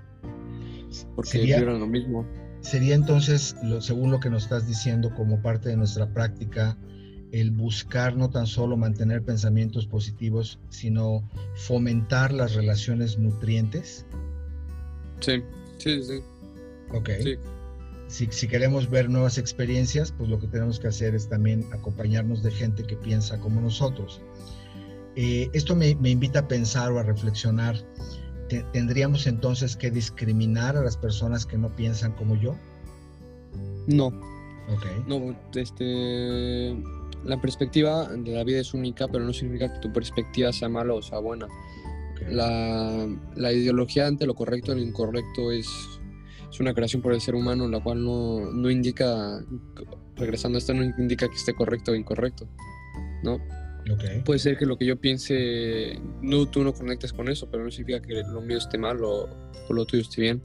Porque 1.16 1.40
vibran 1.40 1.80
lo 1.80 1.88
mismo. 1.88 2.26
Sería 2.62 2.96
entonces, 2.96 3.56
lo, 3.64 3.82
según 3.82 4.12
lo 4.12 4.20
que 4.20 4.30
nos 4.30 4.44
estás 4.44 4.68
diciendo, 4.68 5.14
como 5.16 5.42
parte 5.42 5.70
de 5.70 5.78
nuestra 5.78 6.12
práctica, 6.14 6.78
el 7.32 7.52
buscar 7.52 8.16
no 8.16 8.30
tan 8.30 8.48
solo 8.48 8.78
mantener 8.78 9.24
pensamientos 9.24 9.86
positivos, 9.86 10.60
sino 10.70 11.28
fomentar 11.56 12.32
las 12.32 12.56
relaciones 12.56 13.18
nutrientes? 13.18 14.06
Sí, 15.20 15.44
sí, 15.78 16.04
sí. 16.04 16.20
Ok. 16.94 17.10
Si, 18.08 18.48
queremos 18.48 18.90
ver 18.90 19.10
nuevas 19.10 19.38
experiencias, 19.38 20.14
pues 20.14 20.30
lo 20.30 20.40
que 20.40 20.48
tenemos 20.48 20.80
que 20.80 20.88
hacer 20.88 21.14
es 21.14 21.28
también 21.28 21.66
acompañarnos 21.74 22.42
de 22.42 22.52
gente 22.52 22.84
que 22.84 22.96
piensa 22.96 23.38
como 23.40 23.60
nosotros. 23.60 24.22
Eh, 25.18 25.50
esto 25.52 25.76
me, 25.76 25.90
invita 25.90 26.40
a 26.40 26.48
pensar 26.48 26.92
o 26.92 27.00
a 27.00 27.04
reflexionar. 27.04 27.76
¿Tendríamos 28.72 29.28
entonces 29.28 29.76
que 29.76 29.92
discriminar 29.92 30.78
a 30.78 30.82
las 30.82 30.96
personas 30.96 31.46
que 31.46 31.58
no 31.58 31.76
piensan 31.76 32.14
como 32.14 32.38
yo? 32.38 32.56
No. 33.88 34.08
Ok. 34.70 34.86
No, 35.06 35.36
este 35.54 36.78
la 37.28 37.40
perspectiva 37.42 38.08
de 38.08 38.32
la 38.32 38.44
vida 38.44 38.60
es 38.60 38.74
única, 38.74 39.08
pero 39.08 39.24
no 39.26 39.34
significa 39.34 39.72
que 39.72 39.80
tu 39.80 39.92
perspectiva 39.92 40.52
sea 40.54 40.70
mala 40.70 40.94
o 40.94 41.02
sea 41.02 41.20
buena. 41.20 41.48
La, 42.30 43.08
la, 43.36 43.54
ideología 43.54 44.08
ante 44.08 44.26
lo 44.26 44.34
correcto 44.34 44.72
y 44.72 44.76
lo 44.76 44.82
incorrecto 44.82 45.52
es, 45.52 45.68
es, 46.50 46.60
una 46.60 46.74
creación 46.74 47.02
por 47.02 47.14
el 47.14 47.22
ser 47.22 47.36
humano, 47.36 47.68
la 47.68 47.80
cual 47.80 48.04
no, 48.04 48.52
no, 48.52 48.72
indica, 48.72 49.40
regresando 50.16 50.58
a 50.58 50.60
esto, 50.60 50.74
no 50.74 50.84
indica 50.84 51.28
que 51.28 51.36
esté 51.36 51.54
correcto 51.54 51.92
o 51.92 51.96
incorrecto, 51.96 52.48
¿no? 53.24 53.40
Puede 54.26 54.40
ser 54.40 54.58
que 54.58 54.66
lo 54.66 54.78
que 54.78 54.86
yo 54.86 55.00
piense, 55.00 56.02
no, 56.22 56.46
tú 56.48 56.64
no 56.64 56.74
conectes 56.74 57.14
con 57.14 57.30
eso, 57.30 57.50
pero 57.50 57.64
no 57.64 57.72
significa 57.72 58.02
que 58.02 58.24
lo 58.24 58.42
mío 58.42 58.58
esté 58.58 58.78
mal 58.78 59.02
o, 59.04 59.30
o 59.70 59.74
lo 59.74 59.86
tuyo 59.86 60.02
esté 60.02 60.22
bien. 60.22 60.42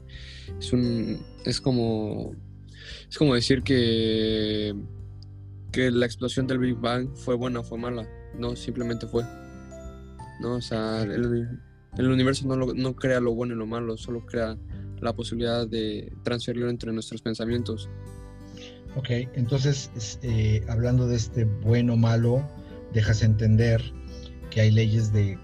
Es, 0.59 0.71
un, 0.71 1.19
es, 1.43 1.59
como, 1.59 2.33
es 3.09 3.17
como 3.17 3.35
decir 3.35 3.63
que 3.63 4.73
que 5.73 5.91
la 5.91 6.05
explosión 6.05 6.47
del 6.47 6.59
Big 6.59 6.75
Bang 6.75 7.09
fue 7.15 7.35
buena 7.35 7.59
o 7.59 7.63
fue 7.63 7.77
mala. 7.77 8.07
No, 8.37 8.55
simplemente 8.55 9.07
fue. 9.07 9.23
No, 10.39 10.55
o 10.55 10.61
sea, 10.61 11.01
el, 11.01 11.49
universo 11.97 12.47
no, 12.47 12.73
no 12.73 12.95
crea 12.95 13.19
lo 13.19 13.33
bueno 13.33 13.53
y 13.53 13.57
lo 13.57 13.65
malo, 13.65 13.97
solo 13.97 14.25
crea 14.25 14.57
la 15.01 15.13
posibilidad 15.13 15.67
de 15.67 16.13
transferirlo 16.23 16.69
entre 16.69 16.93
nuestros 16.93 17.21
pensamientos. 17.21 17.89
Ok, 18.95 19.09
entonces, 19.33 20.19
eh, 20.21 20.63
hablando 20.69 21.07
de 21.07 21.15
este 21.15 21.45
bueno 21.45 21.93
o 21.93 21.97
malo, 21.97 22.47
dejas 22.93 23.23
entender 23.23 23.81
que 24.51 24.61
hay 24.61 24.71
leyes 24.71 25.11
de, 25.11 25.37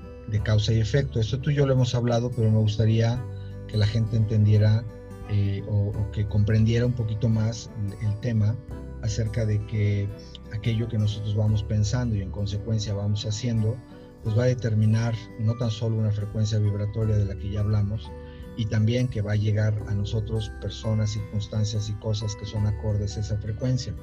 causa 0.44 0.72
y 0.72 0.80
efecto. 0.80 1.20
Esto 1.20 1.40
tú 1.40 1.50
y 1.50 1.56
yo 1.56 1.66
lo 1.66 1.74
hemos 1.74 1.96
hablado, 1.96 2.30
pero 2.30 2.52
me 2.52 2.60
gustaría 2.60 3.20
que 3.68 3.78
la 3.78 3.88
gente 3.88 4.16
entendiera 4.16 4.84
eh, 5.32 5.64
o, 5.68 5.92
que 6.12 6.28
comprendiera 6.28 6.86
un 6.86 6.94
poquito 6.94 7.30
más 7.30 7.72
el 8.04 8.20
tema 8.20 8.56
acerca 9.02 9.46
de 9.46 9.66
que 9.68 10.08
aquello 10.54 10.88
que 10.88 10.98
nosotros 10.98 11.36
vamos 11.36 11.64
pensando 11.64 12.16
y 12.16 12.22
en 12.22 12.32
consecuencia 12.32 12.94
vamos 12.94 13.26
haciendo, 13.26 13.78
pues 14.24 14.38
va 14.38 14.44
a 14.44 14.48
determinar 14.48 15.16
no 15.40 15.56
tan 15.56 15.72
solo 15.72 15.98
una 15.98 16.12
frecuencia 16.12 16.60
vibratoria 16.60 17.16
de 17.16 17.26
la 17.26 17.36
que 17.36 17.50
ya 17.50 17.62
hablamos, 17.62 18.10
y 18.58 18.66
también 18.66 19.08
que 19.08 19.22
va 19.22 19.34
a 19.34 19.36
llegar 19.36 19.74
a 19.88 19.94
nosotros 19.94 20.52
personas, 20.60 21.12
circunstancias 21.12 21.90
y 21.90 21.94
cosas 21.94 22.36
que 22.36 22.46
son 22.46 22.68
acordes 22.68 23.16
a 23.16 23.22
esa 23.22 23.38
frecuencia. 23.38 23.94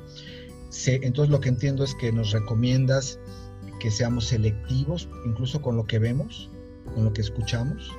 entonces 0.87 1.31
lo 1.31 1.41
que 1.41 1.51
entiendo 1.51 1.85
es 1.85 1.95
que 1.95 2.11
nos 2.11 2.33
recomiendas 2.33 3.21
que 3.81 3.91
seamos 3.91 4.27
selectivos, 4.29 5.11
incluso 5.27 5.61
con 5.61 5.77
lo 5.77 5.85
que 5.85 5.99
vemos, 5.99 6.51
con 6.95 7.05
lo 7.05 7.13
que 7.13 7.21
escuchamos. 7.21 7.93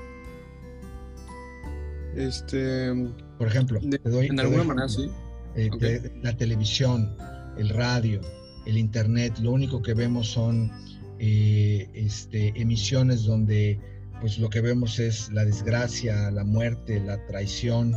Este, 2.16 2.92
por 3.38 3.48
ejemplo, 3.48 3.80
te 3.80 4.10
doy, 4.10 4.25
en 4.25 4.39
alguna 4.39 4.63
manera 4.63 4.89
sí 4.89 5.12
eh, 5.57 6.11
la 6.21 6.37
televisión, 6.37 7.15
el 7.57 7.69
radio, 7.69 8.21
el 8.65 8.77
internet, 8.77 9.39
lo 9.39 9.51
único 9.51 9.81
que 9.81 9.93
vemos 9.93 10.27
son 10.27 10.71
eh, 11.19 11.89
este, 11.93 12.53
emisiones 12.61 13.23
donde 13.23 13.79
pues 14.21 14.37
lo 14.37 14.49
que 14.49 14.61
vemos 14.61 14.99
es 14.99 15.31
la 15.31 15.45
desgracia, 15.45 16.29
la 16.31 16.43
muerte, 16.43 16.99
la 16.99 17.23
traición. 17.25 17.95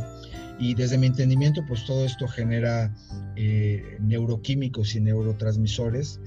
Y 0.59 0.75
desde 0.75 0.97
mi 0.97 1.07
entendimiento, 1.07 1.63
pues 1.67 1.85
todo 1.85 2.05
esto 2.05 2.27
genera 2.27 2.95
eh, 3.35 3.97
neuroquímicos 3.99 4.95
y 4.95 5.01
neurotransmisores 5.01 6.19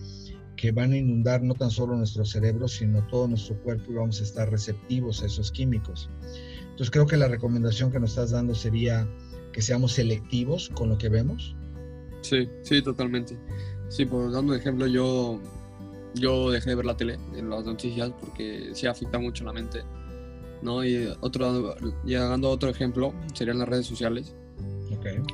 que 0.56 0.72
van 0.72 0.92
a 0.92 0.96
inundar 0.96 1.42
no 1.42 1.54
tan 1.54 1.70
solo 1.70 1.96
nuestro 1.96 2.24
cerebro, 2.24 2.68
sino 2.68 3.06
todo 3.06 3.28
nuestro 3.28 3.60
cuerpo 3.62 3.92
y 3.92 3.94
vamos 3.96 4.20
a 4.20 4.24
estar 4.24 4.50
receptivos 4.50 5.22
a 5.22 5.26
esos 5.26 5.50
químicos. 5.50 6.10
Entonces 6.62 6.90
creo 6.90 7.06
que 7.06 7.16
la 7.16 7.28
recomendación 7.28 7.92
que 7.92 8.00
nos 8.00 8.10
estás 8.10 8.30
dando 8.30 8.54
sería 8.54 9.06
que 9.54 9.62
seamos 9.62 9.92
selectivos 9.92 10.68
con 10.75 10.88
lo 10.88 10.99
que 10.99 11.08
vemos? 11.08 11.54
Sí, 12.23 12.49
sí, 12.62 12.82
totalmente. 12.82 13.38
Sí, 13.88 14.04
por 14.04 14.32
dando 14.32 14.52
un 14.52 14.58
ejemplo, 14.58 14.87
yo, 14.88 15.40
yo 16.14 16.50
dejé 16.50 16.70
de 16.70 16.76
ver 16.76 16.84
la 16.87 16.96
tele 16.96 17.18
en 17.37 17.49
las 17.49 17.64
noticias 17.64 18.11
porque 18.20 18.70
sí 18.73 18.88
afecta 18.88 19.18
mucho 19.18 19.44
la 19.44 19.52
mente. 19.52 19.82
¿no? 20.61 20.84
Y 20.84 21.06
otro, 21.20 21.76
llegando 22.04 22.49
a 22.49 22.50
otro 22.50 22.68
ejemplo, 22.68 23.14
serían 23.32 23.58
las 23.58 23.68
redes 23.68 23.87
sociales. 23.87 24.34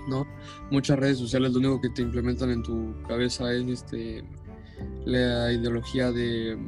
¿no? 0.09 0.27
Muchas 0.71 0.99
redes 0.99 1.19
sociales 1.19 1.53
lo 1.53 1.61
único 1.61 1.81
que 1.81 1.91
te 1.91 2.03
implementan 2.03 2.51
en 2.51 2.63
tu 2.63 2.93
cabeza 3.07 3.53
es 3.55 3.67
este 3.69 4.25
la 5.05 5.53
ideología 5.53 6.11
de 6.11 6.59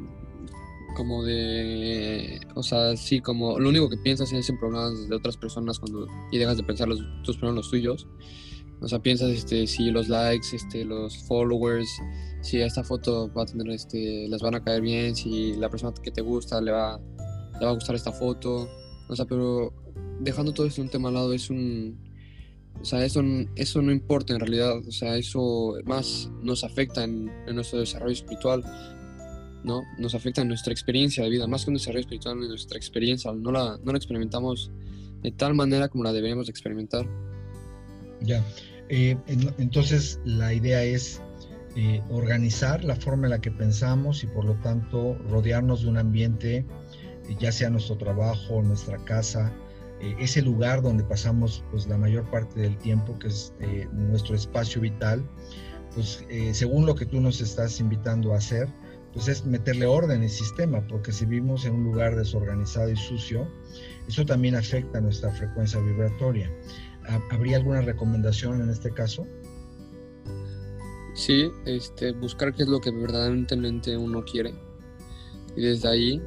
como 0.93 1.23
de 1.23 2.39
o 2.55 2.63
sea 2.63 2.95
sí 2.97 3.21
como 3.21 3.59
lo 3.59 3.69
único 3.69 3.89
que 3.89 3.97
piensas 3.97 4.31
es 4.33 4.49
en 4.49 4.57
problemas 4.57 5.07
de 5.09 5.15
otras 5.15 5.37
personas 5.37 5.79
cuando 5.79 6.07
y 6.31 6.37
dejas 6.37 6.57
de 6.57 6.63
pensar 6.63 6.87
los, 6.87 7.01
tus 7.23 7.37
problemas 7.37 7.65
los 7.65 7.71
tuyos. 7.71 8.07
O 8.81 8.87
sea 8.87 8.99
piensas 8.99 9.29
este 9.29 9.65
si 9.67 9.91
los 9.91 10.09
likes 10.09 10.47
este 10.53 10.83
los 10.83 11.17
followers 11.27 11.89
si 12.41 12.59
esta 12.59 12.83
foto 12.83 13.31
va 13.33 13.43
a 13.43 13.45
tener 13.45 13.69
este 13.69 14.27
les 14.27 14.41
van 14.41 14.55
a 14.55 14.63
caer 14.63 14.81
bien 14.81 15.15
si 15.15 15.53
la 15.53 15.69
persona 15.69 15.93
que 16.03 16.11
te 16.11 16.21
gusta 16.21 16.59
le 16.59 16.71
va 16.71 16.99
le 17.59 17.65
va 17.65 17.71
a 17.71 17.75
gustar 17.75 17.95
esta 17.95 18.11
foto. 18.11 18.69
O 19.09 19.15
sea 19.15 19.25
pero 19.25 19.73
dejando 20.19 20.53
todo 20.53 20.67
esto 20.67 20.81
un 20.81 20.89
tema 20.89 21.09
al 21.09 21.15
lado 21.15 21.33
es 21.33 21.49
un 21.49 21.97
o 22.81 22.85
sea, 22.85 23.05
eso, 23.05 23.21
eso 23.55 23.81
no 23.81 23.91
importa 23.91 24.33
en 24.33 24.39
realidad, 24.39 24.77
o 24.85 24.91
sea, 24.91 25.15
eso 25.15 25.75
más 25.85 26.29
nos 26.41 26.63
afecta 26.63 27.03
en, 27.03 27.31
nuestro 27.53 27.79
desarrollo 27.79 28.11
espiritual, 28.11 28.63
¿no? 29.63 29.83
Nos 29.97 30.15
afecta 30.15 30.41
en 30.41 30.47
nuestra 30.47 30.73
experiencia 30.73 31.23
de 31.23 31.29
vida, 31.29 31.47
más 31.47 31.63
que 31.63 31.71
un 31.71 31.75
desarrollo 31.75 32.01
espiritual, 32.01 32.41
en 32.41 32.49
nuestra 32.49 32.77
experiencia, 32.77 33.31
no 33.31 33.51
la, 33.51 33.79
no 33.83 33.91
la 33.91 33.97
experimentamos 33.97 34.71
de 35.21 35.31
tal 35.31 35.53
manera 35.53 35.87
como 35.87 36.03
la 36.03 36.11
deberíamos 36.11 36.49
experimentar. 36.49 37.07
Ya, 38.21 38.43
eh, 38.89 39.17
entonces 39.57 40.19
la 40.25 40.53
idea 40.53 40.83
es 40.83 41.21
eh, 41.75 42.01
organizar 42.09 42.83
la 42.83 42.95
forma 42.95 43.27
en 43.27 43.31
la 43.31 43.41
que 43.41 43.51
pensamos 43.51 44.23
y 44.23 44.27
por 44.27 44.45
lo 44.45 44.55
tanto 44.55 45.15
rodearnos 45.29 45.83
de 45.83 45.89
un 45.89 45.97
ambiente, 45.97 46.65
ya 47.39 47.51
sea 47.51 47.69
nuestro 47.69 47.97
trabajo, 47.97 48.61
nuestra 48.61 48.97
casa, 49.05 49.51
eh, 50.03 50.17
ese 50.19 50.41
lugar 50.41 50.81
donde 50.81 51.01
pasamos 51.05 51.63
pues, 51.71 51.87
la 51.87 51.97
mayor 51.97 52.29
parte 52.29 52.59
del 52.59 52.77
tiempo, 52.77 53.17
que 53.19 53.29
es 53.29 53.53
eh, 53.61 53.87
nuestro 53.93 54.35
espacio 54.35 54.81
vital, 54.81 55.23
pues 55.95 56.25
eh, 56.29 56.53
según 56.53 56.85
lo 56.85 56.93
que 56.93 57.05
tú 57.05 57.21
nos 57.21 57.39
estás 57.39 57.79
invitando 57.79 58.33
a 58.33 58.37
hacer, 58.37 58.67
pues 59.13 59.27
es 59.27 59.45
meterle 59.45 59.85
orden 59.85 60.23
y 60.23 60.29
sistema, 60.29 60.85
porque 60.87 61.11
si 61.11 61.25
vivimos 61.25 61.65
en 61.65 61.75
un 61.75 61.83
lugar 61.83 62.15
desorganizado 62.15 62.89
y 62.89 62.95
sucio, 62.95 63.47
eso 64.07 64.25
también 64.25 64.55
afecta 64.55 64.99
nuestra 64.99 65.31
frecuencia 65.31 65.79
vibratoria. 65.79 66.51
¿Habría 67.31 67.57
alguna 67.57 67.81
recomendación 67.81 68.61
en 68.61 68.69
este 68.69 68.91
caso? 68.91 69.27
Sí, 71.13 71.51
este, 71.65 72.11
buscar 72.13 72.53
qué 72.53 72.63
es 72.63 72.69
lo 72.69 72.79
que 72.79 72.89
verdaderamente 72.89 73.95
uno 73.95 74.23
quiere 74.23 74.53
y 75.55 75.61
desde 75.61 75.87
ahí 75.87 76.21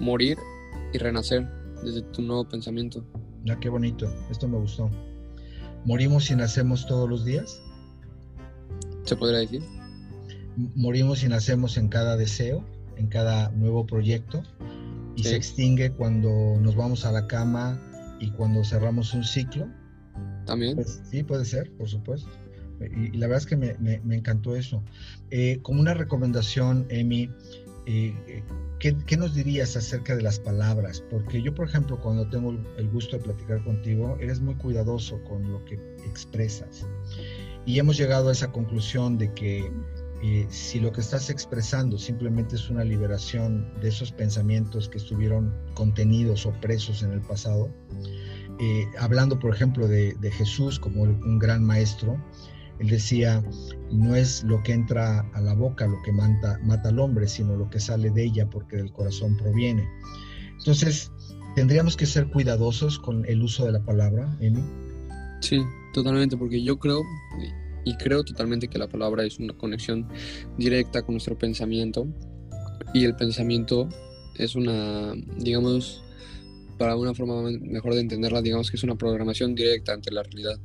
morir 0.00 0.38
y 0.94 0.98
renacer 0.98 1.46
desde 1.82 2.02
tu 2.02 2.22
nuevo 2.22 2.48
pensamiento. 2.48 3.04
Ya, 3.44 3.58
qué 3.60 3.68
bonito, 3.68 4.10
esto 4.30 4.48
me 4.48 4.56
gustó. 4.56 4.90
¿Morimos 5.84 6.30
y 6.30 6.36
nacemos 6.36 6.86
todos 6.86 7.08
los 7.08 7.24
días? 7.24 7.62
¿Se 9.04 9.14
podría 9.14 9.40
decir? 9.40 9.62
¿Morimos 10.74 11.22
y 11.22 11.28
nacemos 11.28 11.76
en 11.76 11.88
cada 11.88 12.16
deseo, 12.16 12.64
en 12.96 13.06
cada 13.06 13.50
nuevo 13.50 13.86
proyecto? 13.86 14.42
¿Y 15.14 15.22
se 15.22 15.36
extingue 15.36 15.90
cuando 15.90 16.58
nos 16.60 16.74
vamos 16.74 17.04
a 17.04 17.12
la 17.12 17.26
cama 17.26 17.80
y 18.20 18.30
cuando 18.32 18.64
cerramos 18.64 19.14
un 19.14 19.24
ciclo? 19.24 19.68
También. 20.46 20.76
Pues, 20.76 21.00
sí, 21.10 21.22
puede 21.22 21.44
ser, 21.44 21.70
por 21.76 21.88
supuesto. 21.88 22.28
Y, 22.80 23.16
la 23.16 23.26
verdad 23.26 23.42
es 23.42 23.46
que 23.46 23.56
me, 23.56 24.16
encantó 24.16 24.56
eso. 24.56 24.82
Eh, 25.30 25.60
como 25.62 25.80
una 25.80 25.94
recomendación, 25.94 26.86
Emi, 26.88 27.30
eh, 27.86 28.42
¿qué, 28.78 29.16
nos 29.16 29.34
dirías 29.34 29.76
acerca 29.76 30.14
de 30.14 30.22
las 30.22 30.38
palabras? 30.38 31.02
Porque 31.10 31.40
yo, 31.40 31.54
por 31.54 31.68
ejemplo, 31.68 32.00
cuando 32.00 32.28
tengo 32.28 32.56
el 32.76 32.88
gusto 32.90 33.16
de 33.16 33.22
platicar 33.22 33.62
contigo, 33.64 34.16
eres 34.20 34.40
muy 34.40 34.54
cuidadoso 34.56 35.22
con 35.24 35.50
lo 35.50 35.64
que 35.64 35.74
expresas. 36.04 36.86
Y 37.64 37.78
hemos 37.78 37.96
llegado 37.96 38.28
a 38.28 38.32
esa 38.32 38.52
conclusión 38.52 39.18
de 39.18 39.32
que 39.34 39.70
eh, 40.22 40.46
si 40.50 40.80
lo 40.80 40.92
que 40.92 41.00
estás 41.00 41.30
expresando 41.30 41.98
simplemente 41.98 42.56
es 42.56 42.70
una 42.70 42.84
liberación 42.84 43.72
de 43.80 43.88
esos 43.88 44.10
pensamientos 44.10 44.88
que 44.88 44.98
estuvieron 44.98 45.54
contenidos 45.74 46.46
o 46.46 46.52
presos 46.60 47.02
en 47.02 47.12
el 47.12 47.20
pasado, 47.20 47.68
eh, 48.60 48.86
hablando, 48.98 49.38
por 49.38 49.54
ejemplo, 49.54 49.86
de, 49.86 50.14
de 50.14 50.30
Jesús 50.30 50.80
como 50.80 51.02
un 51.02 51.38
gran 51.38 51.64
maestro, 51.64 52.18
él 52.80 52.88
decía, 52.88 53.42
no 53.90 54.14
es 54.14 54.44
lo 54.44 54.62
que 54.62 54.72
entra 54.72 55.20
a 55.32 55.40
la 55.40 55.54
boca 55.54 55.86
lo 55.86 56.00
que 56.02 56.12
mata, 56.12 56.58
mata 56.62 56.88
al 56.90 56.98
hombre, 56.98 57.26
sino 57.26 57.56
lo 57.56 57.68
que 57.70 57.80
sale 57.80 58.10
de 58.10 58.24
ella 58.24 58.48
porque 58.48 58.76
del 58.76 58.92
corazón 58.92 59.36
proviene. 59.36 59.88
Entonces, 60.58 61.10
tendríamos 61.54 61.96
que 61.96 62.06
ser 62.06 62.28
cuidadosos 62.28 62.98
con 62.98 63.24
el 63.26 63.42
uso 63.42 63.64
de 63.66 63.72
la 63.72 63.84
palabra, 63.84 64.36
Emi. 64.40 64.62
Sí, 65.40 65.60
totalmente, 65.92 66.36
porque 66.36 66.62
yo 66.62 66.78
creo 66.78 67.02
y 67.84 67.96
creo 67.96 68.24
totalmente 68.24 68.68
que 68.68 68.78
la 68.78 68.88
palabra 68.88 69.24
es 69.24 69.38
una 69.38 69.54
conexión 69.54 70.08
directa 70.56 71.02
con 71.02 71.14
nuestro 71.14 71.38
pensamiento 71.38 72.06
y 72.94 73.04
el 73.04 73.14
pensamiento 73.16 73.88
es 74.36 74.54
una, 74.54 75.14
digamos, 75.36 76.02
para 76.78 76.96
una 76.96 77.14
forma 77.14 77.50
mejor 77.60 77.94
de 77.94 78.00
entenderla, 78.00 78.40
digamos 78.40 78.70
que 78.70 78.76
es 78.76 78.84
una 78.84 78.96
programación 78.96 79.54
directa 79.54 79.92
ante 79.92 80.12
la 80.12 80.22
realidad. 80.22 80.58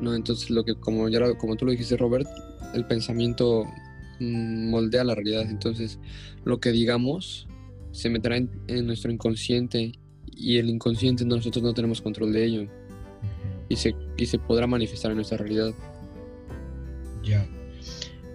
¿no? 0.00 0.14
Entonces, 0.14 0.50
lo 0.50 0.64
que, 0.64 0.74
como, 0.74 1.08
ya, 1.08 1.34
como 1.34 1.56
tú 1.56 1.66
lo 1.66 1.72
dijiste, 1.72 1.96
Robert, 1.96 2.28
el 2.74 2.86
pensamiento 2.86 3.64
mm, 4.20 4.70
moldea 4.70 5.04
la 5.04 5.14
realidad. 5.14 5.48
Entonces, 5.48 5.98
lo 6.44 6.60
que 6.60 6.72
digamos 6.72 7.48
se 7.90 8.08
meterá 8.08 8.36
en, 8.36 8.86
nuestro 8.86 9.12
inconsciente 9.12 9.92
y 10.26 10.56
el 10.56 10.70
inconsciente 10.70 11.24
nosotros 11.24 11.62
no 11.62 11.74
tenemos 11.74 12.00
control 12.00 12.32
de 12.32 12.44
ello. 12.44 12.68
Y 13.68 13.76
se, 13.76 13.94
y 14.16 14.26
se 14.26 14.38
podrá 14.38 14.66
manifestar 14.66 15.10
en 15.10 15.16
nuestra 15.16 15.38
realidad. 15.38 15.72
Ya. 17.22 17.46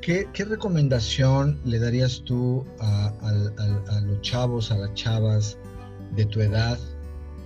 ¿Qué, 0.01 0.27
¿Qué, 0.33 0.45
recomendación 0.45 1.59
le 1.65 1.79
darías 1.79 2.21
tú 2.23 2.65
a, 2.79 4.01
los 4.05 4.21
chavos, 4.21 4.71
a 4.71 4.77
las 4.77 4.93
chavas 4.93 5.57
de 6.15 6.25
tu 6.25 6.39
edad 6.39 6.79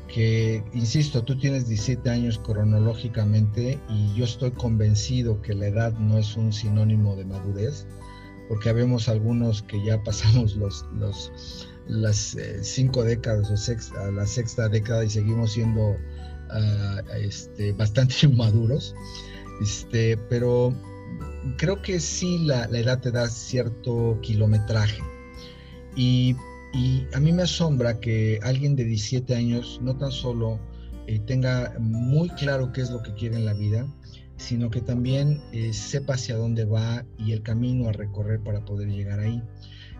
que, 0.08 0.64
insisto, 0.74 1.24
tú 1.24 1.38
tienes 1.38 1.68
17 1.68 2.10
años 2.10 2.38
cronológicamente 2.40 3.80
y 3.90 4.14
yo 4.14 4.26
estoy 4.26 4.52
convencido 4.52 5.42
que 5.42 5.54
la 5.54 5.68
edad 5.68 5.94
no 5.94 6.18
es 6.18 6.36
un 6.36 6.52
sinónimo 6.52 7.16
de 7.16 7.26
madurez, 7.26 7.88
porque 8.50 8.70
habemos 8.70 9.08
algunos 9.08 9.62
que 9.64 9.84
ya 9.84 10.04
pasamos 10.04 10.56
los, 10.58 10.86
los, 10.94 11.68
las 11.88 12.36
eh, 12.36 12.64
cinco 12.64 13.04
décadas 13.04 13.50
o 13.50 14.12
la 14.12 14.28
sexta 14.28 14.68
década 14.68 15.06
y 15.06 15.10
seguimos 15.10 15.54
siendo 15.54 15.92
uh, 15.92 17.16
este, 17.18 17.72
bastante 17.74 18.14
inmaduros, 18.24 18.94
este, 19.62 20.18
pero 20.30 20.76
creo 21.58 21.82
que 21.82 22.00
sí 22.00 22.39
la, 22.39 22.67
la 22.67 22.80
edad 22.80 23.00
te 23.00 23.12
da 23.12 23.28
cierto 23.30 24.19
kilometraje. 24.21 25.02
Y 25.95 26.36
y 26.74 27.06
a 27.13 27.19
mí 27.19 27.34
me 27.34 27.43
asombra 27.43 28.00
que 28.00 28.39
alguien 28.43 28.76
de 28.76 28.86
17 28.86 29.36
años 29.36 29.80
no 29.82 29.97
tan 29.97 30.12
solo 30.12 30.60
eh, 31.08 31.19
tenga 31.19 31.76
muy 31.80 32.30
claro 32.30 32.71
qué 32.71 32.82
es 32.82 32.91
lo 32.91 33.02
que 33.02 33.13
quiere 33.13 33.36
en 33.36 33.45
la 33.45 33.54
vida, 33.54 33.86
sino 34.38 34.69
que 34.69 34.82
también 34.82 35.41
eh, 35.52 35.74
sepa 35.74 36.13
hacia 36.13 36.38
dónde 36.38 36.63
va 36.63 37.06
y 37.17 37.34
el 37.34 37.43
camino 37.43 37.89
a 37.89 37.91
recorrer 37.91 38.39
para 38.41 38.63
poder 38.63 38.88
llegar 38.88 39.19
ahí. 39.19 39.43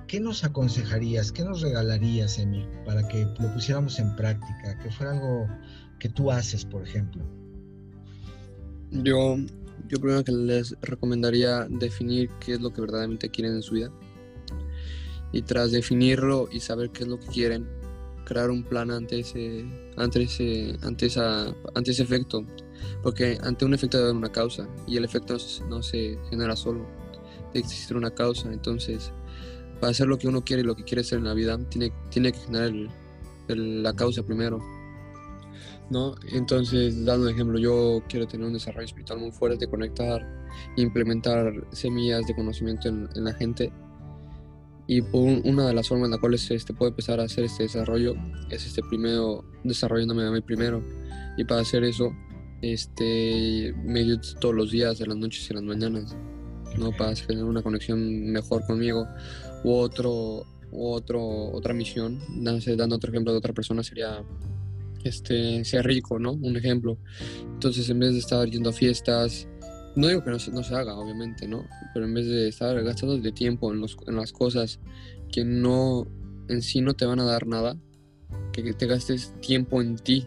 ¿Qué 0.08 0.20
nos 0.20 0.44
aconsejarías, 0.44 1.32
qué 1.32 1.44
nos 1.44 1.62
regalarías, 1.62 2.40
Emil, 2.40 2.68
para 2.86 3.08
que 3.08 3.26
lo 3.40 3.54
pusiéramos 3.54 4.00
en 4.00 4.16
práctica, 4.16 4.78
que 4.82 4.92
fuera 4.92 5.14
algo 5.14 5.48
que 6.00 6.10
tú 6.10 6.32
haces, 6.32 6.66
por 6.66 6.84
ejemplo? 6.84 7.24
Yo, 8.92 9.38
yo 9.88 10.00
primero 10.00 10.24
que 10.24 10.32
les 10.32 10.76
recomendaría 10.82 11.68
definir 11.70 12.30
qué 12.40 12.54
es 12.54 12.62
lo 12.62 12.72
que 12.72 12.82
verdaderamente 12.82 13.30
quieren 13.30 13.56
en 13.56 13.62
su 13.62 13.76
vida. 13.76 13.92
Y 15.32 15.44
tras 15.44 15.72
definirlo 15.72 16.50
y 16.52 16.60
saber 16.60 16.90
qué 16.92 17.04
es 17.04 17.10
lo 17.10 17.20
que 17.20 17.28
quieren, 17.28 17.68
crear 18.26 18.50
un 18.50 18.64
plan 18.64 18.92
ante 18.92 19.20
ese, 19.20 19.66
ante 19.98 20.24
ese, 20.24 20.78
ante 20.82 21.06
esa, 21.06 21.56
ante 21.74 21.92
ese 21.92 22.04
efecto, 22.04 22.46
porque 23.02 23.38
ante 23.42 23.66
un 23.66 23.74
efecto 23.74 23.98
debe 23.98 24.10
haber 24.10 24.18
una 24.18 24.32
causa 24.32 24.68
y 24.88 24.98
el 24.98 25.06
efecto 25.06 25.38
no 25.70 25.82
se 25.82 26.18
genera 26.30 26.56
solo, 26.56 26.86
debe 27.54 27.60
existir 27.60 27.96
una 27.96 28.12
causa, 28.12 28.52
entonces 28.52 29.12
para 29.80 29.92
hacer 29.92 30.08
lo 30.08 30.18
que 30.18 30.28
uno 30.28 30.44
quiere 30.44 30.62
y 30.62 30.66
lo 30.66 30.76
que 30.76 30.84
quiere 30.84 31.04
ser 31.04 31.18
en 31.20 31.26
la 31.26 31.34
vida, 31.34 31.58
tiene, 31.70 31.92
tiene 32.10 32.32
que 32.32 32.40
generar 32.40 32.72
la 33.48 33.94
causa 33.94 34.24
primero. 34.24 34.60
¿No? 35.92 36.16
Entonces, 36.32 37.06
dando 37.06 37.28
un 37.28 37.34
ejemplo, 37.34 37.60
yo 37.60 38.02
quiero 38.08 38.26
tener 38.26 38.48
un 38.48 38.54
desarrollo 38.54 38.86
espiritual 38.86 39.20
muy 39.20 39.32
fuerte, 39.32 39.68
conectar, 39.68 40.26
implementar 40.78 41.54
semillas 41.72 42.26
de 42.26 42.34
conocimiento 42.34 42.88
en, 42.88 43.08
en 43.14 43.24
la 43.26 43.34
gente 43.34 43.72
y 44.92 45.00
una 45.14 45.68
de 45.68 45.74
las 45.74 45.88
formas 45.88 46.08
en 46.08 46.12
las 46.12 46.20
cuales 46.20 46.52
este, 46.52 46.74
puede 46.74 46.90
empezar 46.90 47.22
a 47.22 47.24
hacer 47.24 47.46
este 47.46 47.64
desarrollo 47.64 48.14
es 48.50 48.66
este 48.66 48.82
primero 48.84 49.46
desarrollándome 49.64 50.28
a 50.28 50.32
mí 50.32 50.42
primero. 50.42 50.84
Y 51.38 51.46
para 51.46 51.62
hacer 51.62 51.86
eso, 51.86 52.12
este 52.62 53.74
medio 53.86 54.20
todos 54.42 54.54
los 54.54 54.70
días, 54.70 55.00
en 55.00 55.08
las 55.08 55.18
noches 55.18 55.48
y 55.50 55.54
en 55.54 55.56
las 55.56 55.64
mañanas, 55.64 56.18
¿no? 56.78 56.92
Para 56.92 57.14
tener 57.14 57.46
una 57.46 57.62
conexión 57.62 58.32
mejor 58.34 58.66
conmigo. 58.66 59.08
U 59.64 59.72
otro, 59.76 60.46
u 60.72 60.88
otro, 60.90 61.22
otra 61.54 61.74
misión, 61.74 62.20
dando 62.44 62.98
otro 62.98 63.12
ejemplo 63.12 63.32
de 63.32 63.38
otra 63.38 63.54
persona, 63.54 63.84
sería 63.84 64.22
este, 65.04 65.64
sea 65.66 65.82
rico, 65.82 66.20
¿no? 66.20 66.34
Un 66.34 66.56
ejemplo. 66.58 66.98
Entonces, 67.42 67.90
en 67.90 68.00
vez 68.00 68.14
de 68.14 68.20
estar 68.20 68.48
yendo 68.50 68.70
a 68.70 68.74
fiestas, 68.74 69.48
no 69.96 70.08
digo 70.08 70.24
que 70.24 70.32
no 70.32 70.40
se, 70.40 70.52
no 70.52 70.64
se 70.64 70.76
haga, 70.76 70.96
obviamente, 70.96 71.48
¿no? 71.48 71.66
Pero 71.94 72.06
en 72.06 72.14
vez 72.14 72.28
de 72.28 72.48
estar 72.48 72.82
gastando 72.84 73.18
de 73.18 73.32
tiempo 73.32 73.72
en, 73.72 73.82
los, 73.82 73.98
en 74.08 74.16
las 74.16 74.32
cosas 74.32 74.80
que 75.32 75.44
no, 75.44 76.08
en 76.48 76.62
sí 76.62 76.82
no 76.82 76.94
te 76.94 77.06
van 77.06 77.20
a 77.20 77.26
dar 77.26 77.48
nada, 77.48 77.78
que 78.52 78.74
te 78.74 78.86
gastes 78.86 79.34
tiempo 79.42 79.82
en 79.82 79.98
ti 79.98 80.26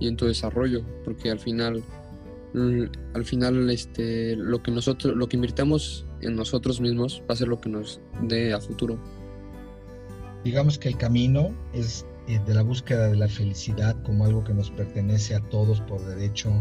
y 0.00 0.08
en 0.08 0.16
tu 0.16 0.26
desarrollo, 0.26 0.84
porque 1.04 1.30
al 1.30 1.38
final, 1.38 1.82
al 3.14 3.24
final, 3.24 3.70
este, 3.70 4.36
lo 4.36 4.62
que 4.62 4.70
nosotros, 4.70 5.16
lo 5.16 5.28
que 5.28 5.36
invirtamos 5.36 6.06
en 6.20 6.36
nosotros 6.36 6.80
mismos 6.80 7.22
va 7.28 7.34
a 7.34 7.36
ser 7.36 7.48
lo 7.48 7.60
que 7.60 7.68
nos 7.68 8.00
dé 8.22 8.52
a 8.52 8.60
futuro. 8.60 8.98
Digamos 10.42 10.78
que 10.78 10.88
el 10.88 10.96
camino 10.96 11.54
es 11.72 12.06
de 12.26 12.54
la 12.54 12.62
búsqueda 12.62 13.08
de 13.08 13.16
la 13.16 13.28
felicidad 13.28 13.96
como 14.02 14.24
algo 14.24 14.44
que 14.44 14.54
nos 14.54 14.70
pertenece 14.70 15.34
a 15.34 15.40
todos 15.50 15.80
por 15.82 16.04
derecho, 16.06 16.52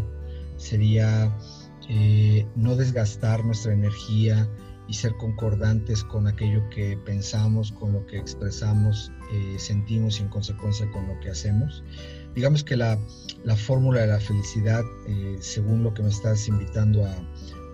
sería 0.57 1.35
eh, 1.89 2.45
no 2.55 2.75
desgastar 2.75 3.43
nuestra 3.45 3.73
energía 3.73 4.49
y 4.87 4.93
ser 4.93 5.13
concordantes 5.15 6.03
con 6.03 6.27
aquello 6.27 6.69
que 6.69 6.97
pensamos, 7.05 7.71
con 7.71 7.93
lo 7.93 8.05
que 8.05 8.17
expresamos, 8.17 9.11
eh, 9.33 9.55
sentimos 9.57 10.19
y 10.19 10.23
en 10.23 10.29
consecuencia 10.29 10.89
con 10.91 11.07
lo 11.07 11.17
que 11.21 11.29
hacemos. 11.29 11.83
Digamos 12.35 12.63
que 12.63 12.75
la, 12.75 12.99
la 13.45 13.55
fórmula 13.55 14.01
de 14.01 14.07
la 14.07 14.19
felicidad, 14.19 14.83
según 15.39 15.83
lo 15.83 15.93
que 15.93 16.03
me 16.03 16.09
estás 16.09 16.47
invitando 16.47 17.05
a, 17.05 17.15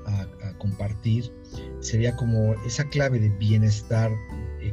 a, 0.05 0.57
compartir, 0.59 1.31
sería 1.79 2.15
como 2.15 2.53
esa 2.65 2.83
clave 2.89 3.19
de 3.19 3.29
bienestar 3.29 4.11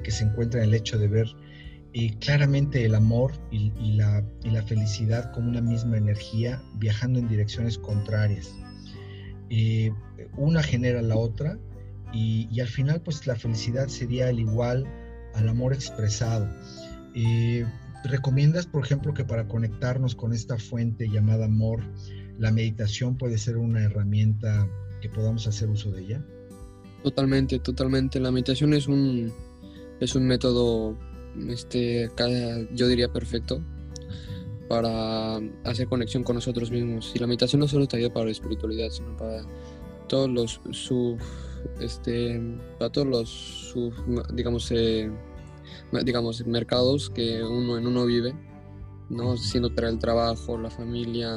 que 0.03 0.11
se 0.11 0.25
encuentra 0.25 0.61
en 0.63 0.69
el 0.69 0.75
hecho 0.75 0.99
de 0.99 1.09
ver 1.09 1.27
claramente 2.21 2.85
el 2.85 2.95
amor 2.95 3.33
y, 3.51 3.71
la, 3.97 4.23
felicidad 4.67 5.33
como 5.33 5.49
una 5.49 5.63
misma 5.63 5.97
energía 5.97 6.61
viajando 6.75 7.19
en 7.19 7.29
direcciones 7.29 7.79
contrarias. 7.79 8.55
Eh, 9.49 9.93
una 10.37 10.63
genera 10.63 11.01
la 11.01 11.17
otra 11.17 11.59
y, 12.13 12.61
al 12.61 12.69
final 12.69 13.01
pues 13.01 13.27
la 13.27 13.35
felicidad 13.35 13.89
sería 13.89 14.29
el 14.29 14.41
igual 14.41 14.85
al 15.35 15.49
amor 15.49 15.73
expresado. 15.73 16.47
Eh, 17.15 17.65
¿Recomiendas, 18.05 18.67
por 18.67 18.85
ejemplo, 18.85 19.15
que 19.15 19.25
para 19.25 19.49
conectarnos 19.49 20.15
con 20.15 20.35
esta 20.35 20.59
fuente 20.59 21.09
llamada 21.09 21.47
amor, 21.47 21.83
la 22.39 22.51
meditación 22.51 23.17
puede 23.17 23.39
ser 23.39 23.57
una 23.57 23.83
herramienta 23.83 24.69
que 25.01 25.09
podamos 25.09 25.47
hacer 25.47 25.71
uso 25.71 25.91
de 25.93 26.03
ella? 26.03 26.27
Totalmente, 27.03 27.59
totalmente. 27.59 28.21
La 28.21 28.31
meditación 28.31 28.75
es 28.75 28.87
un, 28.87 29.33
es 30.01 30.15
un 30.15 30.27
método 30.27 30.97
este, 31.49 32.11
cada, 32.15 32.67
yo 32.73 32.89
diría 32.89 33.13
perfecto 33.13 33.63
para 34.69 35.37
hacer 35.65 35.87
conexión 35.89 36.23
con 36.25 36.37
nosotros 36.37 36.71
mismos. 36.71 37.13
Y 37.15 37.19
la 37.19 37.27
meditación 37.27 37.61
no 37.61 37.69
solo 37.69 37.87
te 37.87 37.97
ayuda 37.97 38.13
para 38.13 38.27
la 38.27 38.33
espiritualidad, 38.33 38.91
sino 38.91 39.17
para 39.17 39.43
todos 40.09 40.29
los 40.29 40.61
sub, 40.73 41.19
este, 41.81 42.41
para 42.79 42.91
todos 42.91 43.09
los 43.09 43.75
digamos, 44.35 44.71
eh, 44.73 45.11
digamos, 46.05 46.47
mercados 46.47 47.11
que 47.11 47.43
uno 47.43 47.79
en 47.79 47.87
uno 47.87 48.07
vive, 48.07 48.35
¿no? 49.09 49.37
Siendo 49.37 49.75
para 49.75 49.89
el 49.89 49.99
trabajo, 49.99 50.59
la 50.59 50.71
familia, 50.71 51.35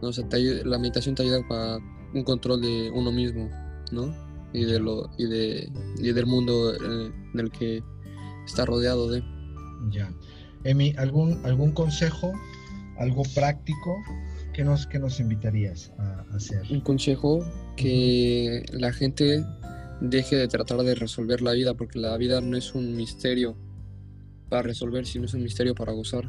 ¿no? 0.00 0.10
la 0.64 0.78
meditación 0.78 1.14
te 1.14 1.22
ayuda 1.22 1.46
para 1.48 1.78
un 2.14 2.22
control 2.22 2.60
de 2.60 2.90
uno 2.94 3.10
mismo, 3.10 3.50
¿no? 3.92 4.14
Y 4.52 4.64
de 4.64 4.78
lo, 4.78 5.10
y 5.18 5.26
de, 5.26 5.70
y 5.98 6.12
del 6.12 6.26
mundo 6.26 6.74
en 6.74 7.38
el 7.38 7.50
que 7.50 7.82
está 8.48 8.64
rodeado 8.64 9.08
de. 9.10 9.22
Ya. 9.90 10.12
Emi, 10.64 10.94
¿algún, 10.98 11.40
algún 11.44 11.72
consejo, 11.72 12.32
algo 12.96 13.22
práctico 13.34 13.96
que 14.52 14.64
nos, 14.64 14.86
que 14.86 14.98
nos 14.98 15.20
invitarías 15.20 15.92
a, 15.98 16.24
hacer? 16.34 16.62
Un 16.70 16.80
consejo 16.80 17.44
que 17.76 18.64
la 18.72 18.92
gente 18.92 19.44
deje 20.00 20.36
de 20.36 20.48
tratar 20.48 20.78
de 20.78 20.94
resolver 20.94 21.42
la 21.42 21.52
vida, 21.52 21.74
porque 21.74 21.98
la 21.98 22.16
vida 22.16 22.40
no 22.40 22.56
es 22.56 22.74
un 22.74 22.96
misterio 22.96 23.56
para 24.48 24.62
resolver, 24.62 25.06
sino 25.06 25.26
es 25.26 25.34
un 25.34 25.42
misterio 25.42 25.74
para 25.74 25.92
gozar. 25.92 26.28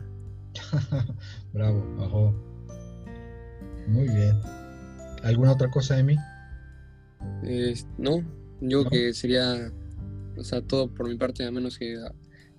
Bravo, 1.54 1.96
bajo. 1.98 2.34
Muy 3.88 4.08
bien. 4.08 4.40
¿Alguna 5.24 5.54
otra 5.54 5.70
cosa, 5.70 5.98
Emi? 5.98 6.16
no, 7.98 8.24
yo 8.62 8.86
que 8.90 9.14
sería 9.14 9.72
o 10.40 10.44
sea, 10.44 10.62
todo 10.62 10.94
por 10.94 11.08
mi 11.08 11.16
parte, 11.16 11.46
a 11.46 11.52
menos 11.52 11.78
que 11.78 11.98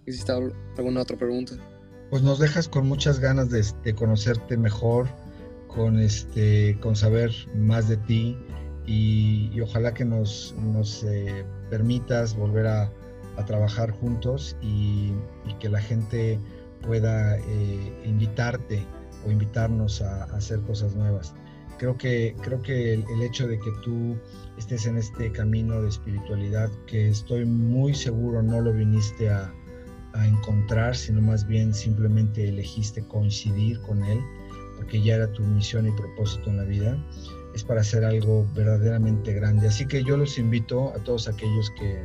exista 0.07 0.37
alguna 0.77 1.03
otra 1.03 1.17
pregunta. 1.17 1.55
Pues 2.11 2.23
nos 2.23 2.39
dejas 2.39 2.69
con 2.69 2.87
muchas 2.89 3.21
ganas 3.21 3.51
de, 3.51 3.95
conocerte 3.95 4.57
mejor, 4.57 5.09
con, 5.69 5.99
este, 5.99 6.77
con 6.81 6.97
saber 6.97 7.33
más 7.55 7.89
de 7.89 7.97
ti 7.97 8.37
y, 8.87 9.61
ojalá 9.61 9.95
que 9.95 10.05
nos, 10.05 10.55
nos 10.59 11.05
eh, 11.05 11.45
permitas 11.71 12.35
volver 12.37 12.67
a, 12.67 12.93
trabajar 13.47 13.91
juntos 13.91 14.55
y, 14.61 15.15
que 15.61 15.71
la 15.71 15.81
gente 15.81 16.39
pueda 16.83 17.39
eh, 17.39 18.03
invitarte 18.05 18.85
o 19.27 19.31
invitarnos 19.31 20.03
a, 20.03 20.25
hacer 20.25 20.61
cosas 20.61 20.95
nuevas. 20.95 21.35
Creo 21.81 21.97
que, 21.97 22.37
creo 22.43 22.61
que 22.61 22.93
el 22.93 23.23
hecho 23.23 23.49
de 23.49 23.59
que 23.59 23.71
tú 23.83 24.15
estés 24.59 24.85
en 24.85 24.99
este 24.99 25.33
camino 25.33 25.81
de 25.81 25.89
espiritualidad 25.89 26.71
que 26.87 27.09
estoy 27.09 27.47
muy 27.47 27.95
seguro 27.95 28.43
no 28.43 28.61
lo 28.61 28.75
viniste 28.75 29.31
a, 29.31 29.51
encontrar, 30.13 30.95
sino 30.95 31.23
más 31.23 31.47
bien 31.47 31.73
simplemente 31.73 32.47
elegiste 32.47 33.01
coincidir 33.01 33.81
con 33.81 34.05
él, 34.05 34.19
porque 34.77 35.01
ya 35.01 35.15
era 35.15 35.33
tu 35.33 35.43
misión 35.43 35.87
y 35.87 35.93
propósito 35.93 36.51
en 36.51 36.59
la 36.59 36.65
vida, 36.65 37.03
es 37.55 37.65
para 37.65 37.81
hacer 37.81 38.05
algo 38.05 38.47
verdaderamente 38.55 39.33
grande. 39.33 39.69
Así 39.69 39.87
que 39.87 40.05
yo 40.05 40.19
los 40.19 40.37
invito 40.37 40.93
a 40.95 41.03
todos 41.05 41.29
aquellos 41.29 41.71
que, 41.79 41.97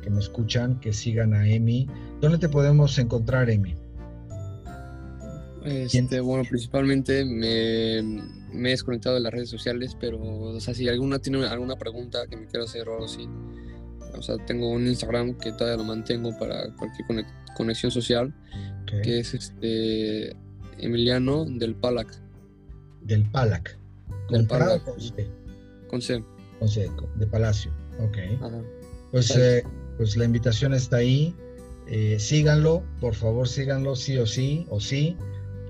que 0.00 0.08
me 0.08 0.20
escuchan, 0.20 0.80
que 0.80 0.94
sigan 0.94 1.34
a 1.34 1.46
Emi. 1.46 1.86
¿Dónde 2.22 2.38
te 2.38 2.48
podemos 2.48 2.96
encontrar, 2.98 3.50
Emi? 3.50 3.76
Este, 5.64 6.20
bueno, 6.20 6.44
principalmente 6.48 7.24
me, 7.24 8.22
me, 8.52 8.68
he 8.68 8.72
desconectado 8.72 9.14
de 9.16 9.20
las 9.20 9.32
redes 9.32 9.50
sociales, 9.50 9.96
pero, 9.98 10.20
o 10.20 10.60
sea, 10.60 10.74
si 10.74 10.88
alguna 10.88 11.18
tiene 11.18 11.46
alguna 11.46 11.76
pregunta 11.76 12.26
que 12.28 12.36
me 12.36 12.46
quiera 12.46 12.64
hacer 12.64 12.88
o 12.88 12.94
algo 12.94 13.06
así, 13.06 13.28
o 14.16 14.22
sea, 14.22 14.36
tengo 14.46 14.70
un 14.70 14.86
Instagram 14.86 15.34
que 15.38 15.52
todavía 15.52 15.76
lo 15.76 15.84
mantengo 15.84 16.36
para 16.38 16.72
cualquier 16.76 17.26
conexión 17.56 17.90
social, 17.90 18.32
que 19.02 19.20
es 19.20 19.34
este 19.34 20.36
Emiliano 20.78 21.44
del 21.44 21.74
Palac. 21.74 22.20
Del 23.02 23.28
Palac. 23.30 23.78
¿Con 24.28 24.46
Palac. 24.46 24.84
Con 24.84 25.00
C? 25.00 25.28
Con 25.88 26.02
C. 26.02 26.24
Con 26.58 26.68
C, 26.68 26.90
de 27.16 27.26
Palacio. 27.26 27.72
Ok. 28.00 28.18
Pues, 29.10 29.34
eh, 29.36 29.64
pues 29.96 30.16
la 30.16 30.24
invitación 30.24 30.74
está 30.74 30.98
ahí. 30.98 31.34
Eh, 31.88 32.18
síganlo, 32.18 32.82
por 33.00 33.14
favor, 33.14 33.48
síganlo 33.48 33.96
sí 33.96 34.16
o 34.16 34.26
sí, 34.26 34.66
o 34.70 34.80
sí 34.80 35.16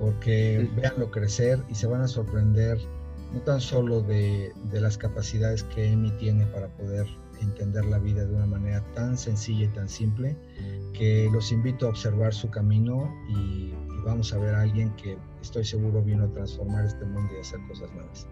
porque 0.02 0.68
véanlo 0.74 1.12
crecer 1.12 1.60
y 1.70 1.76
se 1.76 1.86
van 1.86 2.02
a 2.02 2.08
sorprender 2.08 2.76
no 3.32 3.40
tan 3.42 3.60
solo 3.60 4.02
de, 4.02 4.52
las 4.72 4.98
capacidades 4.98 5.62
que 5.62 5.92
Emi 5.92 6.10
tiene 6.18 6.44
para 6.46 6.66
poder 6.76 7.06
entender 7.40 7.84
la 7.84 8.00
vida 8.00 8.24
de 8.24 8.34
una 8.34 8.46
manera 8.46 8.84
tan 8.94 9.16
sencilla 9.16 9.66
y 9.66 9.68
tan 9.68 9.88
simple, 9.88 10.36
que 10.92 11.30
los 11.32 11.52
invito 11.52 11.86
a 11.86 11.90
observar 11.90 12.34
su 12.34 12.50
camino 12.50 13.14
y, 13.28 13.72
vamos 14.04 14.32
a 14.34 14.38
ver 14.38 14.56
a 14.56 14.62
alguien 14.62 14.90
que 14.96 15.16
estoy 15.40 15.64
seguro 15.64 16.02
vino 16.02 16.24
a 16.24 16.32
transformar 16.32 16.84
este 16.84 17.04
mundo 17.04 17.32
y 17.36 17.40
hacer 17.40 17.60
cosas 17.68 17.88
nuevas. 17.92 18.26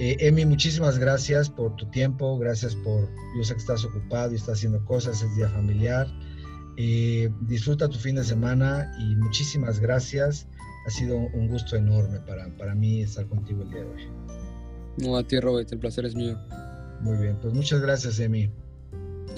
Eh, 0.00 0.16
Emi, 0.18 0.44
muchísimas 0.44 0.98
gracias 0.98 1.48
por 1.48 1.76
tu 1.76 1.88
tiempo, 1.90 2.36
gracias 2.38 2.74
por, 2.74 3.08
yo 3.36 3.44
sé 3.44 3.54
que 3.54 3.60
estás 3.60 3.84
ocupado 3.84 4.32
y 4.32 4.34
estás 4.34 4.58
haciendo 4.58 4.84
cosas, 4.84 5.22
es 5.22 5.36
día 5.36 5.48
familiar. 5.48 6.08
Eh, 6.76 7.30
disfruta 7.42 7.88
tu 7.88 7.98
fin 7.98 8.16
de 8.16 8.24
semana 8.24 8.92
y 8.98 9.14
muchísimas 9.14 9.78
gracias 9.78 10.48
ha 10.88 10.90
sido 10.90 11.16
un 11.18 11.48
gusto 11.48 11.76
enorme 11.76 12.18
para, 12.20 12.48
para 12.56 12.74
mí 12.74 13.02
estar 13.02 13.26
contigo 13.26 13.62
el 13.62 13.70
día 13.70 13.80
de 13.80 13.86
hoy. 13.86 14.08
No, 14.96 15.16
a 15.16 15.22
ti 15.22 15.38
Robert, 15.38 15.70
el 15.70 15.78
placer 15.78 16.06
es 16.06 16.14
mío. 16.14 16.38
Muy 17.00 17.18
bien, 17.18 17.36
pues 17.40 17.52
muchas 17.52 17.80
gracias, 17.80 18.18
Emi. 18.18 18.50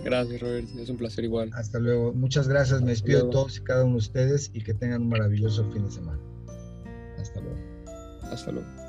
Gracias, 0.05 0.41
Robert, 0.41 0.69
es 0.79 0.89
un 0.89 0.97
placer 0.97 1.25
igual. 1.25 1.51
Hasta 1.53 1.81
luego, 1.81 2.13
muchas 2.15 2.47
gracias, 2.47 2.81
me 2.81 2.91
despido 2.91 3.27
de 3.27 3.33
todos 3.33 3.59
y 3.59 3.63
cada 3.63 3.85
uno 3.85 3.95
de 3.95 3.99
ustedes 3.99 4.51
y 4.55 4.63
que 4.63 4.75
tengan 4.75 5.03
un 5.03 5.09
maravilloso 5.09 5.69
fin 5.73 5.85
de 5.85 5.91
semana. 5.91 6.21
Hasta 7.19 7.41
luego. 7.41 7.59
Hasta 8.23 8.53
luego. 8.53 8.80